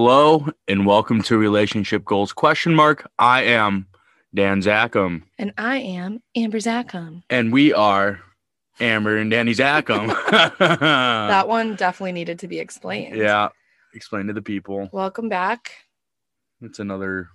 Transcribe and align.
Hello 0.00 0.46
and 0.68 0.86
welcome 0.86 1.22
to 1.22 1.36
Relationship 1.36 2.04
Goals 2.04 2.32
question 2.32 2.72
mark. 2.72 3.10
I 3.18 3.42
am 3.42 3.88
Dan 4.32 4.62
Zakem 4.62 5.24
And 5.38 5.52
I 5.58 5.78
am 5.78 6.22
Amber 6.36 6.58
Zakem. 6.58 7.24
and 7.28 7.52
we 7.52 7.74
are 7.74 8.20
Amber 8.78 9.16
and 9.16 9.28
Danny 9.28 9.54
Zakem. 9.54 10.06
that 10.60 11.48
one 11.48 11.74
definitely 11.74 12.12
needed 12.12 12.38
to 12.38 12.46
be 12.46 12.60
explained. 12.60 13.16
Yeah. 13.16 13.48
Explain 13.92 14.28
to 14.28 14.32
the 14.32 14.40
people. 14.40 14.88
Welcome 14.92 15.28
back. 15.28 15.72
It's 16.62 16.78
another 16.78 17.30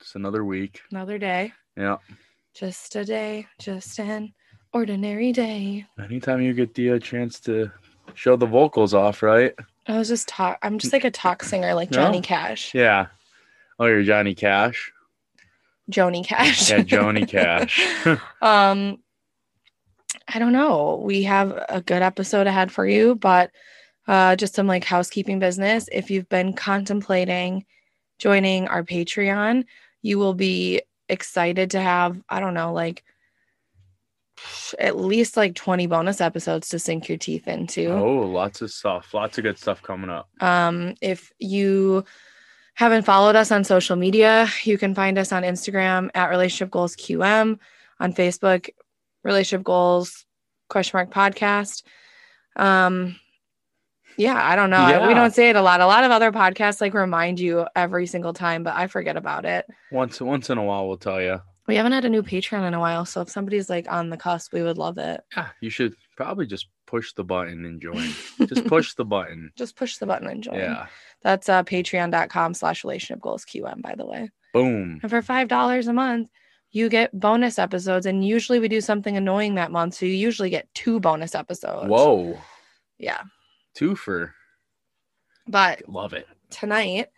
it's 0.00 0.16
another 0.16 0.44
week. 0.44 0.80
Another 0.90 1.16
day. 1.16 1.52
Yeah. 1.76 1.98
Just 2.54 2.96
a 2.96 3.04
day. 3.04 3.46
Just 3.60 4.00
an 4.00 4.34
ordinary 4.72 5.30
day. 5.30 5.86
Anytime 6.02 6.42
you 6.42 6.54
get 6.54 6.74
the 6.74 6.94
uh, 6.94 6.98
chance 6.98 7.38
to 7.42 7.70
show 8.14 8.34
the 8.34 8.46
vocals 8.46 8.94
off, 8.94 9.22
right? 9.22 9.54
I 9.86 9.98
was 9.98 10.08
just 10.08 10.28
talk. 10.28 10.58
I'm 10.62 10.78
just 10.78 10.92
like 10.92 11.04
a 11.04 11.10
talk 11.10 11.42
singer, 11.44 11.74
like 11.74 11.90
No? 11.90 11.98
Johnny 11.98 12.20
Cash. 12.20 12.74
Yeah. 12.74 13.06
Oh, 13.78 13.86
you're 13.86 14.02
Johnny 14.02 14.34
Cash. 14.34 14.92
Joni 15.90 16.24
Cash. 16.24 16.70
Yeah, 16.70 16.80
Joni 16.80 17.28
Cash. 17.28 17.80
um, 18.42 18.98
I 20.28 20.38
don't 20.38 20.52
know. 20.52 21.02
We 21.04 21.24
have 21.24 21.52
a 21.68 21.82
good 21.82 22.02
episode 22.02 22.46
ahead 22.46 22.72
for 22.72 22.86
you, 22.86 23.14
but 23.16 23.50
uh, 24.08 24.36
just 24.36 24.54
some 24.54 24.66
like 24.66 24.84
housekeeping 24.84 25.38
business. 25.38 25.88
If 25.92 26.10
you've 26.10 26.28
been 26.28 26.54
contemplating 26.54 27.66
joining 28.18 28.68
our 28.68 28.82
Patreon, 28.82 29.64
you 30.02 30.18
will 30.18 30.34
be 30.34 30.82
excited 31.08 31.72
to 31.72 31.80
have, 31.80 32.20
I 32.28 32.40
don't 32.40 32.54
know, 32.54 32.72
like 32.72 33.04
at 34.78 34.96
least 34.96 35.36
like 35.36 35.54
20 35.54 35.86
bonus 35.86 36.20
episodes 36.20 36.68
to 36.70 36.78
sink 36.78 37.08
your 37.08 37.18
teeth 37.18 37.48
into. 37.48 37.90
oh, 37.90 38.20
lots 38.20 38.62
of 38.62 38.70
stuff. 38.70 39.14
Lots 39.14 39.38
of 39.38 39.44
good 39.44 39.58
stuff 39.58 39.82
coming 39.82 40.10
up. 40.10 40.28
Um, 40.40 40.94
if 41.00 41.32
you 41.38 42.04
haven't 42.74 43.04
followed 43.04 43.36
us 43.36 43.52
on 43.52 43.64
social 43.64 43.96
media, 43.96 44.48
you 44.64 44.78
can 44.78 44.94
find 44.94 45.18
us 45.18 45.32
on 45.32 45.42
Instagram 45.42 46.10
at 46.14 46.30
Relationship 46.30 46.70
Goals 46.70 46.96
QM, 46.96 47.58
on 48.00 48.12
Facebook, 48.12 48.70
Relationship 49.22 49.64
Goals 49.64 50.24
question 50.68 50.96
mark 50.96 51.10
podcast. 51.10 51.82
Um, 52.56 53.16
yeah, 54.16 54.38
I 54.40 54.54
don't 54.56 54.70
know. 54.70 54.88
Yeah. 54.88 55.08
We 55.08 55.14
don't 55.14 55.34
say 55.34 55.50
it 55.50 55.56
a 55.56 55.62
lot. 55.62 55.80
A 55.80 55.86
lot 55.86 56.04
of 56.04 56.10
other 56.10 56.30
podcasts 56.30 56.80
like 56.80 56.94
remind 56.94 57.40
you 57.40 57.66
every 57.74 58.06
single 58.06 58.32
time, 58.32 58.62
but 58.62 58.74
I 58.74 58.86
forget 58.86 59.16
about 59.16 59.44
it. 59.44 59.66
Once 59.90 60.20
once 60.20 60.50
in 60.50 60.58
a 60.58 60.62
while 60.62 60.86
we'll 60.86 60.96
tell 60.96 61.20
you. 61.20 61.40
We 61.66 61.76
haven't 61.76 61.92
had 61.92 62.04
a 62.04 62.10
new 62.10 62.22
Patreon 62.22 62.66
in 62.66 62.74
a 62.74 62.80
while, 62.80 63.06
so 63.06 63.22
if 63.22 63.30
somebody's 63.30 63.70
like 63.70 63.90
on 63.90 64.10
the 64.10 64.16
cusp, 64.18 64.52
we 64.52 64.62
would 64.62 64.76
love 64.78 64.98
it. 64.98 65.22
Yeah, 65.36 65.48
you 65.60 65.70
should 65.70 65.94
probably 66.16 66.46
just 66.46 66.68
push 66.86 67.12
the 67.14 67.24
button 67.24 67.64
and 67.64 67.80
join. 67.80 68.10
just 68.46 68.66
push 68.66 68.94
the 68.94 69.04
button. 69.04 69.50
Just 69.56 69.74
push 69.76 69.96
the 69.96 70.06
button 70.06 70.28
and 70.28 70.42
join. 70.42 70.58
Yeah. 70.58 70.86
That's 71.22 71.48
uh, 71.48 71.62
patreon.com 71.64 72.52
slash 72.54 72.84
relationship 72.84 73.22
goals 73.22 73.46
QM, 73.46 73.80
by 73.80 73.94
the 73.94 74.04
way. 74.04 74.30
Boom. 74.52 75.00
And 75.02 75.10
for 75.10 75.22
five 75.22 75.48
dollars 75.48 75.86
a 75.88 75.92
month, 75.94 76.28
you 76.70 76.88
get 76.90 77.18
bonus 77.18 77.58
episodes. 77.58 78.04
And 78.04 78.26
usually 78.26 78.58
we 78.60 78.68
do 78.68 78.80
something 78.82 79.16
annoying 79.16 79.54
that 79.54 79.72
month. 79.72 79.94
So 79.94 80.06
you 80.06 80.12
usually 80.12 80.50
get 80.50 80.68
two 80.74 81.00
bonus 81.00 81.34
episodes. 81.34 81.88
Whoa. 81.88 82.36
Yeah. 82.98 83.22
Two 83.74 83.96
for 83.96 84.34
But 85.48 85.88
love 85.88 86.12
it. 86.12 86.28
tonight 86.50 87.08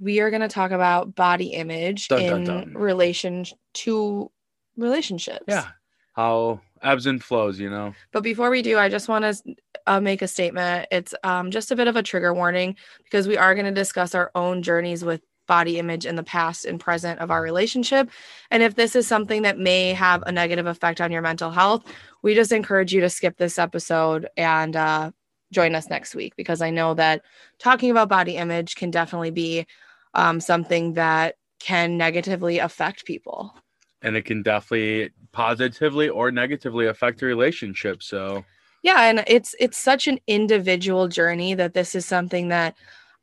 we 0.00 0.20
are 0.20 0.30
gonna 0.30 0.48
talk 0.48 0.70
about 0.70 1.14
body 1.14 1.48
image 1.48 2.08
Dun, 2.08 2.20
dun, 2.20 2.36
in 2.40 2.44
dun. 2.44 2.74
relation 2.74 3.44
to 3.74 4.30
relationships. 4.76 5.44
Yeah. 5.46 5.66
How 6.14 6.60
ebbs 6.82 7.06
and 7.06 7.22
flows, 7.22 7.60
you 7.60 7.70
know. 7.70 7.94
But 8.12 8.22
before 8.22 8.50
we 8.50 8.62
do, 8.62 8.78
I 8.78 8.88
just 8.88 9.08
want 9.08 9.24
to 9.24 9.54
uh, 9.86 10.00
make 10.00 10.22
a 10.22 10.28
statement. 10.28 10.88
It's 10.90 11.14
um, 11.22 11.50
just 11.50 11.70
a 11.70 11.76
bit 11.76 11.88
of 11.88 11.96
a 11.96 12.02
trigger 12.02 12.34
warning 12.34 12.76
because 13.04 13.28
we 13.28 13.36
are 13.36 13.54
going 13.54 13.66
to 13.66 13.70
discuss 13.72 14.14
our 14.14 14.30
own 14.34 14.62
journeys 14.62 15.04
with 15.04 15.20
body 15.46 15.78
image 15.78 16.06
in 16.06 16.16
the 16.16 16.22
past 16.22 16.64
and 16.64 16.78
present 16.78 17.18
of 17.20 17.30
our 17.30 17.42
relationship. 17.42 18.08
And 18.50 18.62
if 18.62 18.76
this 18.76 18.94
is 18.94 19.06
something 19.06 19.42
that 19.42 19.58
may 19.58 19.92
have 19.92 20.22
a 20.26 20.32
negative 20.32 20.66
effect 20.66 21.00
on 21.00 21.10
your 21.10 21.22
mental 21.22 21.50
health, 21.50 21.84
we 22.22 22.34
just 22.34 22.52
encourage 22.52 22.92
you 22.92 23.00
to 23.00 23.10
skip 23.10 23.36
this 23.36 23.58
episode 23.58 24.28
and 24.36 24.76
uh, 24.76 25.10
join 25.52 25.74
us 25.74 25.90
next 25.90 26.14
week 26.14 26.36
because 26.36 26.62
I 26.62 26.70
know 26.70 26.94
that 26.94 27.22
talking 27.58 27.90
about 27.90 28.08
body 28.08 28.36
image 28.36 28.76
can 28.76 28.90
definitely 28.90 29.32
be 29.32 29.66
um, 30.14 30.40
something 30.40 30.94
that 30.94 31.36
can 31.58 31.96
negatively 31.96 32.58
affect 32.58 33.04
people. 33.04 33.54
And 34.02 34.16
it 34.16 34.24
can 34.24 34.42
definitely 34.42 35.10
positively 35.32 36.08
or 36.08 36.30
negatively 36.30 36.86
affect 36.86 37.22
a 37.22 37.26
relationship. 37.26 38.02
So 38.02 38.44
yeah 38.82 39.02
and 39.02 39.24
it's 39.26 39.54
it's 39.58 39.78
such 39.78 40.08
an 40.08 40.18
individual 40.26 41.08
journey 41.08 41.54
that 41.54 41.74
this 41.74 41.94
is 41.94 42.06
something 42.06 42.48
that 42.48 42.74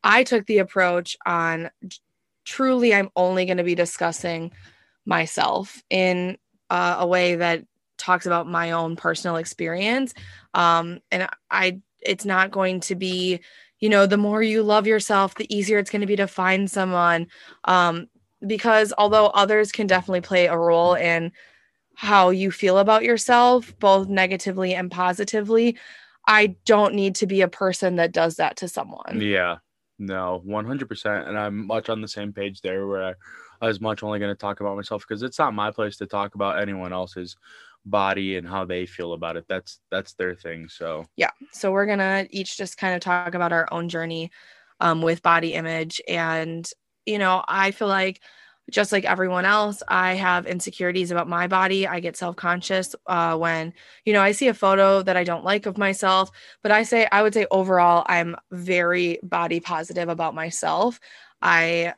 i 0.04 0.24
took 0.24 0.46
the 0.46 0.60
approach 0.60 1.18
on 1.26 1.70
truly 2.46 2.94
i'm 2.94 3.10
only 3.16 3.46
going 3.46 3.58
to 3.58 3.64
be 3.64 3.76
discussing 3.76 4.52
myself 5.06 5.82
in 5.90 6.38
uh, 6.70 6.98
a 7.00 7.08
way 7.08 7.36
that 7.36 7.64
talks 7.98 8.26
about 8.26 8.48
my 8.48 8.72
own 8.72 8.96
personal 8.96 9.38
experience 9.38 10.14
um 10.54 11.00
and 11.12 11.28
i 11.50 11.80
it's 12.02 12.26
not 12.26 12.52
going 12.52 12.80
to 12.80 12.96
be 12.96 13.40
you 13.80 13.90
know 13.90 14.06
the 14.06 14.18
more 14.18 14.42
you 14.42 14.64
love 14.64 14.88
yourself 14.88 15.36
the 15.36 15.56
easier 15.56 15.78
it's 15.78 15.90
going 15.90 16.02
to 16.02 16.08
be 16.08 16.16
to 16.16 16.28
find 16.28 16.70
someone 16.70 17.28
um 17.66 18.08
because 18.46 18.94
although 18.98 19.28
others 19.28 19.72
can 19.72 19.88
definitely 19.88 20.22
play 20.22 20.48
a 20.48 20.58
role 20.58 20.94
in 20.94 21.32
how 21.98 22.30
you 22.30 22.52
feel 22.52 22.78
about 22.78 23.04
yourself, 23.04 23.74
both 23.80 24.08
negatively 24.08 24.76
and 24.76 24.92
positively. 24.92 25.76
I 26.28 26.56
don't 26.66 26.94
need 26.94 27.16
to 27.16 27.26
be 27.26 27.42
a 27.42 27.48
person 27.48 27.96
that 27.96 28.12
does 28.12 28.36
that 28.36 28.58
to 28.58 28.68
someone. 28.68 29.20
yeah. 29.20 29.58
No, 29.98 30.44
100%. 30.46 31.28
And 31.28 31.36
I'm 31.36 31.66
much 31.66 31.90
on 31.90 32.02
the 32.02 32.08
same 32.08 32.32
page 32.32 32.62
there 32.62 32.86
where 32.86 33.16
I, 33.60 33.66
was 33.66 33.82
much 33.82 34.04
only 34.04 34.20
going 34.20 34.32
to 34.32 34.40
talk 34.40 34.60
about 34.60 34.76
myself 34.76 35.06
because 35.08 35.24
it's 35.24 35.40
not 35.40 35.56
my 35.56 35.72
place 35.72 35.98
to 35.98 36.06
talk 36.06 36.36
about 36.36 36.62
anyone 36.62 36.94
else's 36.94 37.36
body 37.90 38.38
and 38.38 38.48
how 38.48 38.66
they 38.66 38.86
feel 38.86 39.14
about 39.14 39.38
it. 39.38 39.46
That's 39.48 39.80
that's 39.92 40.14
their 40.14 40.36
thing. 40.36 40.68
So 40.70 41.06
Yeah. 41.16 41.32
So 41.52 41.72
we're 41.72 41.86
to 41.86 42.28
each 42.30 42.58
just 42.58 42.78
kind 42.78 42.96
of 42.96 43.02
talk 43.02 43.34
about 43.34 43.54
our 43.54 43.68
own 43.72 43.90
journey 43.90 44.32
um, 44.80 45.02
with 45.02 45.22
body 45.22 45.54
image. 45.54 46.02
And, 46.08 46.70
you 47.06 47.18
know, 47.18 47.44
I 47.48 47.72
feel 47.72 47.88
like 47.88 48.22
just 48.70 48.92
like 48.92 49.06
everyone 49.06 49.46
else, 49.46 49.82
I 49.88 50.16
have 50.16 50.46
insecurities 50.46 51.10
about 51.10 51.30
my 51.30 51.48
body. 51.48 51.88
I 51.88 52.02
get 52.02 52.18
self 52.18 52.36
conscious 52.36 52.96
uh, 53.06 53.38
when, 53.38 53.74
you 54.04 54.12
know, 54.12 54.22
I 54.22 54.34
see 54.34 54.50
a 54.50 54.54
photo 54.54 55.02
that 55.04 55.16
I 55.16 55.24
don't 55.24 55.46
like 55.46 55.66
of 55.66 55.78
myself. 55.78 56.32
But 56.64 56.72
I 56.72 56.84
say, 56.84 57.08
I 57.12 57.22
would 57.22 57.34
say 57.34 57.48
overall, 57.50 58.06
I'm 58.08 58.36
very 58.52 59.20
body 59.24 59.62
positive 59.62 60.10
about 60.10 60.36
myself. 60.36 61.00
I, 61.42 61.94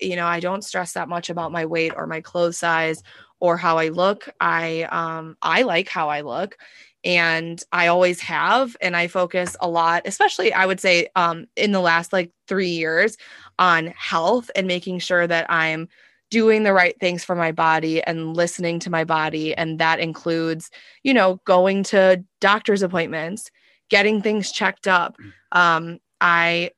you 0.00 0.14
know, 0.14 0.26
I 0.26 0.38
don't 0.38 0.64
stress 0.64 0.92
that 0.92 1.08
much 1.08 1.28
about 1.28 1.52
my 1.52 1.66
weight 1.66 1.92
or 1.96 2.06
my 2.06 2.20
clothes 2.20 2.58
size 2.58 3.02
or 3.42 3.56
how 3.56 3.76
I 3.76 3.88
look. 3.88 4.28
I, 4.40 4.84
um, 4.84 5.36
I 5.42 5.62
like 5.62 5.88
how 5.88 6.08
I 6.08 6.20
look 6.20 6.56
and 7.02 7.60
I 7.72 7.88
always 7.88 8.20
have. 8.20 8.76
And 8.80 8.96
I 8.96 9.08
focus 9.08 9.56
a 9.60 9.68
lot, 9.68 10.02
especially 10.04 10.52
I 10.52 10.64
would 10.64 10.78
say 10.78 11.08
um, 11.16 11.46
in 11.56 11.72
the 11.72 11.80
last 11.80 12.12
like 12.12 12.30
three 12.46 12.70
years 12.70 13.16
on 13.58 13.88
health 13.96 14.48
and 14.54 14.68
making 14.68 15.00
sure 15.00 15.26
that 15.26 15.50
I'm 15.50 15.88
doing 16.30 16.62
the 16.62 16.72
right 16.72 16.98
things 17.00 17.24
for 17.24 17.34
my 17.34 17.50
body 17.50 18.00
and 18.04 18.36
listening 18.36 18.78
to 18.78 18.90
my 18.90 19.02
body. 19.02 19.56
And 19.56 19.80
that 19.80 19.98
includes, 19.98 20.70
you 21.02 21.12
know, 21.12 21.40
going 21.44 21.82
to 21.84 22.24
doctor's 22.40 22.82
appointments, 22.82 23.50
getting 23.90 24.22
things 24.22 24.52
checked 24.52 24.86
up. 24.86 25.16
Um, 25.50 25.98
I, 26.20 26.70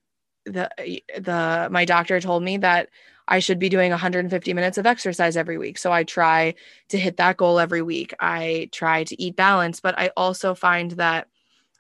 the, 0.47 0.71
the, 1.19 1.69
my 1.71 1.85
doctor 1.85 2.21
told 2.21 2.43
me 2.43 2.57
that 2.57 2.89
I 3.29 3.39
should 3.39 3.59
be 3.59 3.69
doing 3.69 3.91
150 3.91 4.53
minutes 4.53 4.79
of 4.79 4.87
exercise 4.87 5.37
every 5.37 5.59
week. 5.59 5.79
So 5.79 5.93
I 5.93 6.05
try 6.05 6.55
to 6.89 6.99
hit 6.99 7.17
that 7.17 7.37
goal 7.37 7.59
every 7.59 7.83
week. 7.83 8.15
I 8.21 8.69
try 8.73 9.05
to 9.05 9.23
eat 9.23 9.37
balanced, 9.37 9.83
but 9.83 9.99
I 9.99 10.11
also 10.17 10.55
find 10.55 10.93
that 10.93 11.29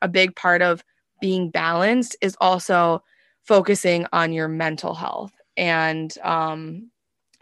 a 0.00 0.08
big 0.08 0.35
part 0.37 0.62
of 0.62 0.82
being 1.20 1.50
balanced 1.50 2.17
is 2.20 2.37
also 2.41 3.02
focusing 3.43 4.06
on 4.12 4.32
your 4.32 4.49
mental 4.49 4.94
health. 4.94 5.32
And 5.56 6.17
um, 6.23 6.91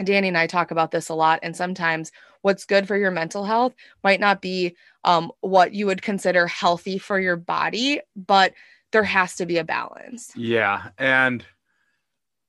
Danny 0.02 0.28
and 0.28 0.38
I 0.38 0.46
talk 0.46 0.70
about 0.70 0.90
this 0.90 1.08
a 1.08 1.14
lot. 1.14 1.40
And 1.42 1.56
sometimes 1.56 2.10
what's 2.42 2.64
good 2.64 2.88
for 2.88 2.96
your 2.96 3.10
mental 3.10 3.44
health 3.44 3.74
might 4.02 4.20
not 4.20 4.42
be 4.42 4.76
um, 5.04 5.30
what 5.40 5.72
you 5.72 5.86
would 5.86 6.02
consider 6.02 6.46
healthy 6.46 6.98
for 6.98 7.18
your 7.18 7.36
body, 7.36 8.00
but 8.14 8.52
there 8.90 9.04
has 9.04 9.36
to 9.36 9.46
be 9.46 9.58
a 9.58 9.64
balance. 9.64 10.32
Yeah, 10.36 10.88
and 10.98 11.44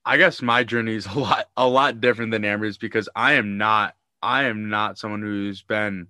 I 0.06 0.18
guess 0.18 0.42
my 0.42 0.64
journey 0.64 0.96
is 0.96 1.06
a 1.16 1.18
lot 1.18 1.50
a 1.58 1.68
lot 1.68 2.02
different 2.02 2.32
than 2.32 2.46
Amber's 2.46 2.78
because 2.78 3.10
I 3.16 3.34
am 3.34 3.58
not 3.58 3.96
I 4.22 4.44
am 4.44 4.70
not 4.70 4.98
someone 4.98 5.22
who's 5.22 5.62
been 5.62 6.08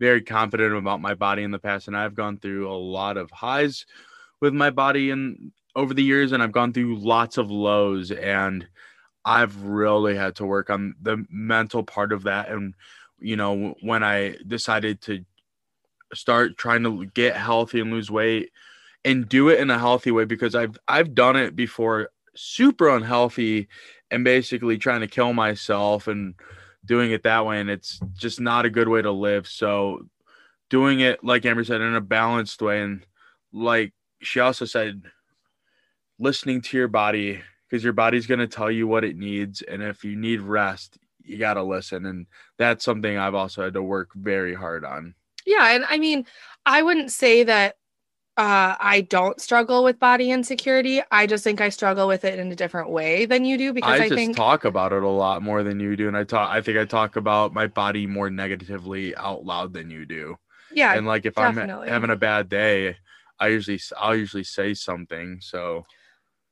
very 0.00 0.22
confident 0.22 0.74
about 0.74 1.00
my 1.00 1.14
body 1.14 1.42
in 1.42 1.50
the 1.50 1.58
past 1.58 1.88
and 1.88 1.96
I've 1.96 2.14
gone 2.14 2.38
through 2.38 2.70
a 2.70 2.74
lot 2.74 3.16
of 3.16 3.30
highs 3.30 3.86
with 4.40 4.52
my 4.52 4.70
body 4.70 5.10
and 5.10 5.52
over 5.76 5.94
the 5.94 6.02
years 6.02 6.32
and 6.32 6.42
I've 6.42 6.52
gone 6.52 6.72
through 6.72 6.98
lots 6.98 7.38
of 7.38 7.50
lows 7.50 8.10
and 8.10 8.66
I've 9.24 9.62
really 9.62 10.16
had 10.16 10.36
to 10.36 10.44
work 10.46 10.68
on 10.68 10.94
the 11.00 11.24
mental 11.30 11.82
part 11.82 12.12
of 12.12 12.24
that. 12.24 12.50
And 12.50 12.74
you 13.20 13.36
know 13.36 13.74
when 13.82 14.02
I 14.02 14.36
decided 14.46 15.00
to 15.02 15.24
start 16.12 16.56
trying 16.56 16.82
to 16.84 17.06
get 17.06 17.36
healthy 17.36 17.80
and 17.80 17.90
lose 17.90 18.10
weight 18.10 18.50
and 19.04 19.28
do 19.28 19.48
it 19.48 19.60
in 19.60 19.70
a 19.70 19.78
healthy 19.78 20.10
way 20.10 20.24
because 20.24 20.54
I've 20.54 20.76
I've 20.88 21.14
done 21.14 21.36
it 21.36 21.56
before 21.56 22.10
super 22.34 22.88
unhealthy 22.88 23.68
and 24.10 24.24
basically 24.24 24.78
trying 24.78 25.00
to 25.00 25.06
kill 25.06 25.32
myself 25.32 26.08
and 26.08 26.34
doing 26.84 27.12
it 27.12 27.22
that 27.22 27.46
way 27.46 27.60
and 27.60 27.70
it's 27.70 27.98
just 28.14 28.40
not 28.40 28.66
a 28.66 28.70
good 28.70 28.88
way 28.88 29.00
to 29.00 29.10
live. 29.10 29.46
So 29.46 30.06
doing 30.70 31.00
it 31.00 31.22
like 31.22 31.44
amber 31.44 31.64
said 31.64 31.80
in 31.80 31.94
a 31.94 32.00
balanced 32.00 32.60
way 32.60 32.82
and 32.82 33.06
like 33.52 33.92
she 34.20 34.40
also 34.40 34.64
said 34.64 35.02
listening 36.18 36.60
to 36.60 36.76
your 36.76 36.88
body 36.88 37.40
because 37.68 37.84
your 37.84 37.92
body's 37.92 38.26
going 38.26 38.40
to 38.40 38.48
tell 38.48 38.70
you 38.70 38.86
what 38.86 39.04
it 39.04 39.16
needs 39.16 39.62
and 39.62 39.82
if 39.82 40.04
you 40.04 40.16
need 40.16 40.40
rest 40.40 40.98
you 41.22 41.38
got 41.38 41.54
to 41.54 41.62
listen 41.62 42.06
and 42.06 42.26
that's 42.58 42.84
something 42.84 43.16
i've 43.16 43.34
also 43.34 43.62
had 43.62 43.74
to 43.74 43.82
work 43.82 44.10
very 44.14 44.54
hard 44.54 44.84
on. 44.84 45.14
Yeah 45.46 45.74
and 45.74 45.84
i 45.88 45.98
mean 45.98 46.26
i 46.66 46.82
wouldn't 46.82 47.12
say 47.12 47.44
that 47.44 47.76
uh, 48.36 48.74
I 48.80 49.02
don't 49.02 49.40
struggle 49.40 49.84
with 49.84 50.00
body 50.00 50.32
insecurity. 50.32 51.00
I 51.12 51.26
just 51.26 51.44
think 51.44 51.60
I 51.60 51.68
struggle 51.68 52.08
with 52.08 52.24
it 52.24 52.38
in 52.38 52.50
a 52.50 52.56
different 52.56 52.90
way 52.90 53.26
than 53.26 53.44
you 53.44 53.56
do 53.56 53.72
because 53.72 53.92
I, 53.92 53.98
think 53.98 54.04
I 54.04 54.08
just 54.08 54.18
think 54.18 54.36
talk 54.36 54.64
about 54.64 54.92
it 54.92 55.04
a 55.04 55.08
lot 55.08 55.42
more 55.42 55.62
than 55.62 55.78
you 55.78 55.94
do, 55.94 56.08
and 56.08 56.16
I 56.16 56.24
talk. 56.24 56.50
I 56.50 56.60
think 56.60 56.76
I 56.76 56.84
talk 56.84 57.14
about 57.14 57.54
my 57.54 57.68
body 57.68 58.06
more 58.06 58.30
negatively 58.30 59.14
out 59.14 59.44
loud 59.44 59.72
than 59.72 59.88
you 59.88 60.04
do. 60.04 60.36
yeah, 60.72 60.94
and 60.94 61.06
like 61.06 61.26
if 61.26 61.36
definitely. 61.36 61.86
I'm 61.86 61.92
having 61.92 62.10
a 62.10 62.16
bad 62.16 62.48
day, 62.48 62.96
I 63.38 63.48
usually 63.48 63.80
I'll 63.96 64.16
usually 64.16 64.44
say 64.44 64.74
something. 64.74 65.38
So 65.40 65.86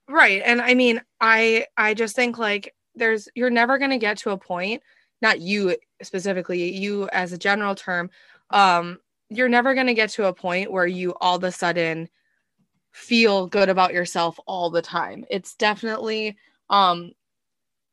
right. 0.08 0.40
And 0.44 0.60
I 0.60 0.74
mean, 0.74 1.00
I 1.20 1.66
I 1.76 1.94
just 1.94 2.14
think 2.14 2.38
like 2.38 2.74
there's 2.94 3.28
you're 3.34 3.50
never 3.50 3.78
gonna 3.78 3.98
get 3.98 4.18
to 4.18 4.30
a 4.30 4.38
point, 4.38 4.82
not 5.20 5.40
you 5.40 5.76
specifically, 6.02 6.76
you 6.76 7.08
as 7.08 7.32
a 7.32 7.38
general 7.38 7.74
term, 7.74 8.10
um, 8.50 8.98
you're 9.36 9.48
never 9.48 9.74
gonna 9.74 9.94
get 9.94 10.10
to 10.10 10.26
a 10.26 10.32
point 10.32 10.70
where 10.70 10.86
you 10.86 11.14
all 11.20 11.36
of 11.36 11.44
a 11.44 11.52
sudden 11.52 12.08
feel 12.92 13.46
good 13.46 13.68
about 13.68 13.92
yourself 13.92 14.38
all 14.46 14.70
the 14.70 14.82
time. 14.82 15.24
It's 15.30 15.54
definitely 15.54 16.36
um 16.70 17.12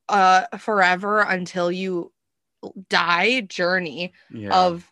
uh 0.08 0.46
forever 0.58 1.22
until 1.22 1.72
you 1.72 2.12
die 2.90 3.42
journey 3.42 4.14
yeah. 4.32 4.66
of 4.66 4.92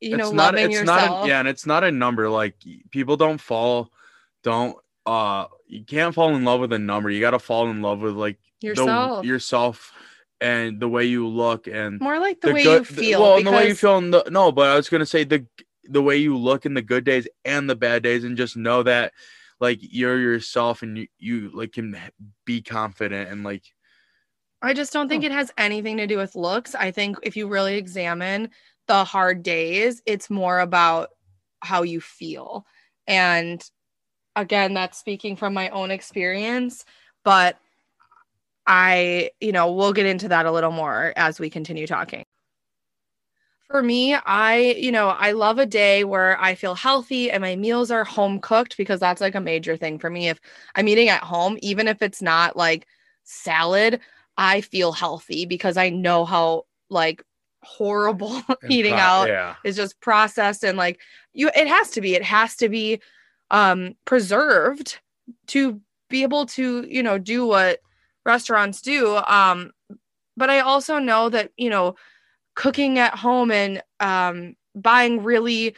you 0.00 0.16
know 0.16 0.26
it's 0.26 0.32
not 0.32 0.54
loving 0.54 0.64
it's 0.66 0.80
yourself. 0.80 1.10
not 1.10 1.24
a, 1.24 1.28
yeah 1.28 1.38
and 1.38 1.48
it's 1.48 1.66
not 1.66 1.84
a 1.84 1.92
number 1.92 2.28
like 2.28 2.54
people 2.90 3.16
don't 3.16 3.40
fall 3.40 3.90
don't 4.42 4.76
uh 5.06 5.46
you 5.66 5.84
can't 5.84 6.14
fall 6.14 6.34
in 6.34 6.44
love 6.44 6.60
with 6.60 6.72
a 6.72 6.78
number 6.78 7.10
you 7.10 7.20
got 7.20 7.32
to 7.32 7.38
fall 7.38 7.68
in 7.70 7.82
love 7.82 8.00
with 8.00 8.14
like 8.14 8.38
the- 8.60 9.24
yourself. 9.24 9.92
And 10.40 10.78
the 10.80 10.88
way 10.88 11.04
you 11.04 11.26
look 11.26 11.66
and 11.66 12.00
More 12.00 12.18
like 12.18 12.40
the, 12.40 12.52
way 12.52 12.62
good- 12.62 12.80
you 12.80 12.84
feel. 12.96 13.22
well 13.22 13.36
and 13.38 13.46
the 13.46 13.50
way 13.52 13.68
you 13.68 13.74
feel 13.74 14.00
the 14.00 14.24
no 14.30 14.52
but 14.52 14.68
i 14.68 14.76
was 14.76 14.88
gonna 14.88 15.06
say 15.06 15.24
the 15.24 15.44
the 15.84 16.02
way 16.02 16.16
you 16.16 16.36
look 16.36 16.66
in 16.66 16.74
the 16.74 16.82
good 16.82 17.04
days 17.04 17.26
and 17.44 17.68
the 17.68 17.74
bad 17.76 18.02
days 18.02 18.22
and 18.24 18.36
just 18.36 18.56
know 18.56 18.82
that 18.82 19.12
like 19.60 19.78
you're 19.80 20.18
yourself 20.20 20.82
and 20.82 20.98
you, 20.98 21.06
you 21.18 21.50
like 21.54 21.72
can 21.72 21.96
be 22.44 22.60
confident 22.62 23.30
and 23.30 23.42
like 23.44 23.64
I 24.60 24.74
just 24.74 24.92
don't 24.92 25.08
think 25.08 25.22
Oh. 25.22 25.26
it 25.26 25.32
has 25.32 25.52
anything 25.56 25.98
to 25.98 26.08
do 26.08 26.16
with 26.16 26.34
looks. 26.34 26.74
I 26.74 26.90
think 26.90 27.16
if 27.22 27.36
you 27.36 27.46
really 27.46 27.76
examine 27.76 28.50
the 28.88 29.04
hard 29.04 29.44
days, 29.44 30.02
it's 30.04 30.28
more 30.30 30.58
about 30.58 31.10
how 31.60 31.82
you 31.84 32.00
feel. 32.00 32.66
And 33.06 33.62
again, 34.34 34.74
that's 34.74 34.98
speaking 34.98 35.36
from 35.36 35.54
my 35.54 35.68
own 35.68 35.92
experience, 35.92 36.84
but 37.24 37.56
I, 38.68 39.30
you 39.40 39.50
know, 39.50 39.72
we'll 39.72 39.94
get 39.94 40.04
into 40.04 40.28
that 40.28 40.44
a 40.44 40.52
little 40.52 40.70
more 40.70 41.14
as 41.16 41.40
we 41.40 41.48
continue 41.48 41.86
talking. 41.86 42.24
For 43.68 43.82
me, 43.82 44.14
I, 44.14 44.58
you 44.78 44.92
know, 44.92 45.08
I 45.08 45.32
love 45.32 45.58
a 45.58 45.66
day 45.66 46.04
where 46.04 46.40
I 46.40 46.54
feel 46.54 46.74
healthy 46.74 47.30
and 47.30 47.40
my 47.40 47.56
meals 47.56 47.90
are 47.90 48.04
home 48.04 48.40
cooked 48.40 48.76
because 48.76 49.00
that's 49.00 49.20
like 49.20 49.34
a 49.34 49.40
major 49.40 49.76
thing 49.76 49.98
for 49.98 50.10
me. 50.10 50.28
If 50.28 50.38
I'm 50.74 50.86
eating 50.86 51.08
at 51.08 51.22
home, 51.22 51.58
even 51.62 51.88
if 51.88 52.02
it's 52.02 52.20
not 52.20 52.56
like 52.56 52.86
salad, 53.24 54.00
I 54.36 54.60
feel 54.60 54.92
healthy 54.92 55.46
because 55.46 55.78
I 55.78 55.88
know 55.88 56.26
how 56.26 56.64
like 56.90 57.22
horrible 57.62 58.42
eating 58.68 58.92
pro- 58.92 59.00
out 59.00 59.28
yeah 59.28 59.54
is 59.64 59.76
just 59.76 60.00
processed 60.00 60.62
and 60.64 60.78
like 60.78 61.00
you 61.32 61.50
it 61.56 61.66
has 61.66 61.90
to 61.90 62.00
be 62.00 62.14
it 62.14 62.22
has 62.22 62.54
to 62.56 62.68
be 62.68 63.00
um 63.50 63.94
preserved 64.04 65.00
to 65.48 65.80
be 66.08 66.22
able 66.22 66.46
to 66.46 66.86
you 66.88 67.02
know 67.02 67.18
do 67.18 67.44
what 67.44 67.80
restaurants 68.24 68.80
do 68.82 69.16
um 69.16 69.70
but 70.36 70.50
i 70.50 70.60
also 70.60 70.98
know 70.98 71.28
that 71.28 71.50
you 71.56 71.70
know 71.70 71.94
cooking 72.54 72.98
at 72.98 73.14
home 73.14 73.50
and 73.50 73.82
um 74.00 74.54
buying 74.74 75.22
really 75.22 75.74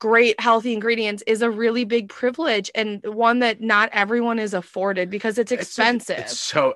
great 0.00 0.40
healthy 0.40 0.72
ingredients 0.72 1.22
is 1.26 1.42
a 1.42 1.50
really 1.50 1.84
big 1.84 2.08
privilege 2.08 2.70
and 2.74 3.04
one 3.04 3.40
that 3.40 3.60
not 3.60 3.90
everyone 3.92 4.38
is 4.38 4.54
afforded 4.54 5.10
because 5.10 5.38
it's 5.38 5.52
It's 5.52 5.62
expensive 5.62 6.18
It's 6.18 6.38
so. 6.38 6.74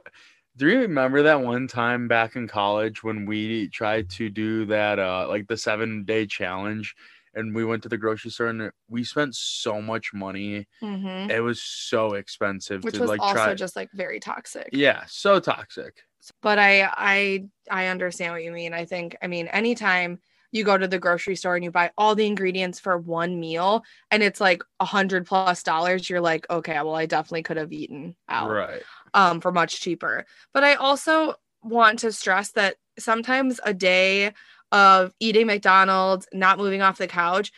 Do 0.57 0.69
you 0.69 0.81
remember 0.81 1.23
that 1.23 1.41
one 1.41 1.67
time 1.67 2.07
back 2.07 2.37
in 2.37 2.47
college 2.47 3.03
when 3.03 3.27
we 3.27 3.69
tried 3.71 4.09
to 4.11 4.31
do 4.31 4.67
that, 4.67 5.01
uh, 5.01 5.27
like 5.29 5.49
the 5.49 5.57
seven 5.57 6.05
day 6.05 6.27
challenge, 6.27 6.95
and 7.35 7.55
we 7.55 7.65
went 7.65 7.83
to 7.85 7.89
the 7.89 7.99
grocery 7.99 8.31
store 8.31 8.49
and 8.49 8.71
we 8.89 9.05
spent 9.05 9.35
so 9.35 9.81
much 9.83 10.13
money. 10.15 10.67
Mhm. 10.83 11.31
It 11.31 11.41
was 11.41 11.63
so 11.63 12.15
expensive 12.15 12.83
which 12.85 12.99
was 12.99 13.09
like 13.09 13.21
also 13.21 13.33
try. 13.33 13.55
just 13.55 13.77
like 13.77 13.91
very 13.93 14.21
toxic 14.21 14.69
yeah, 14.73 15.05
so 15.07 15.41
toxic. 15.41 16.03
but 16.43 16.59
I 16.59 16.83
I 16.93 17.45
I 17.71 17.87
understand 17.87 18.33
what 18.33 18.45
you 18.45 18.53
mean. 18.53 18.73
I 18.73 18.85
think 18.85 19.17
I 19.23 19.27
mean 19.27 19.49
anytime 19.49 20.21
you 20.53 20.65
go 20.65 20.79
to 20.79 20.87
the 20.87 20.99
grocery 21.01 21.35
store 21.37 21.57
and 21.57 21.65
you 21.65 21.71
buy 21.71 21.91
all 21.99 22.15
the 22.15 22.27
ingredients 22.27 22.79
for 22.79 22.97
one 22.97 23.41
meal 23.41 23.83
and 24.13 24.23
it's 24.23 24.41
like 24.41 24.63
a 24.79 24.85
hundred 24.85 25.27
plus 25.27 25.65
dollars, 25.65 26.09
you're 26.09 26.21
like, 26.21 26.49
okay, 26.49 26.75
well, 26.75 26.95
I 26.95 27.07
definitely 27.07 27.43
could 27.43 27.57
have 27.57 27.73
eaten 27.73 28.17
out 28.29 28.51
Right. 28.51 28.83
um 29.15 29.41
for 29.41 29.53
much 29.53 29.81
cheaper. 29.81 30.27
But 30.53 30.65
I 30.65 30.75
also 30.75 31.35
want 31.63 31.99
to 32.01 32.13
stress 32.13 32.53
that 32.53 32.77
sometimes 32.99 33.61
a 33.65 33.75
day 33.75 34.33
of 34.75 35.15
eating 35.21 35.47
McDonald's, 35.47 36.27
not 36.33 36.59
moving 36.59 36.83
off 36.83 36.99
the 36.99 37.07
couch 37.07 37.53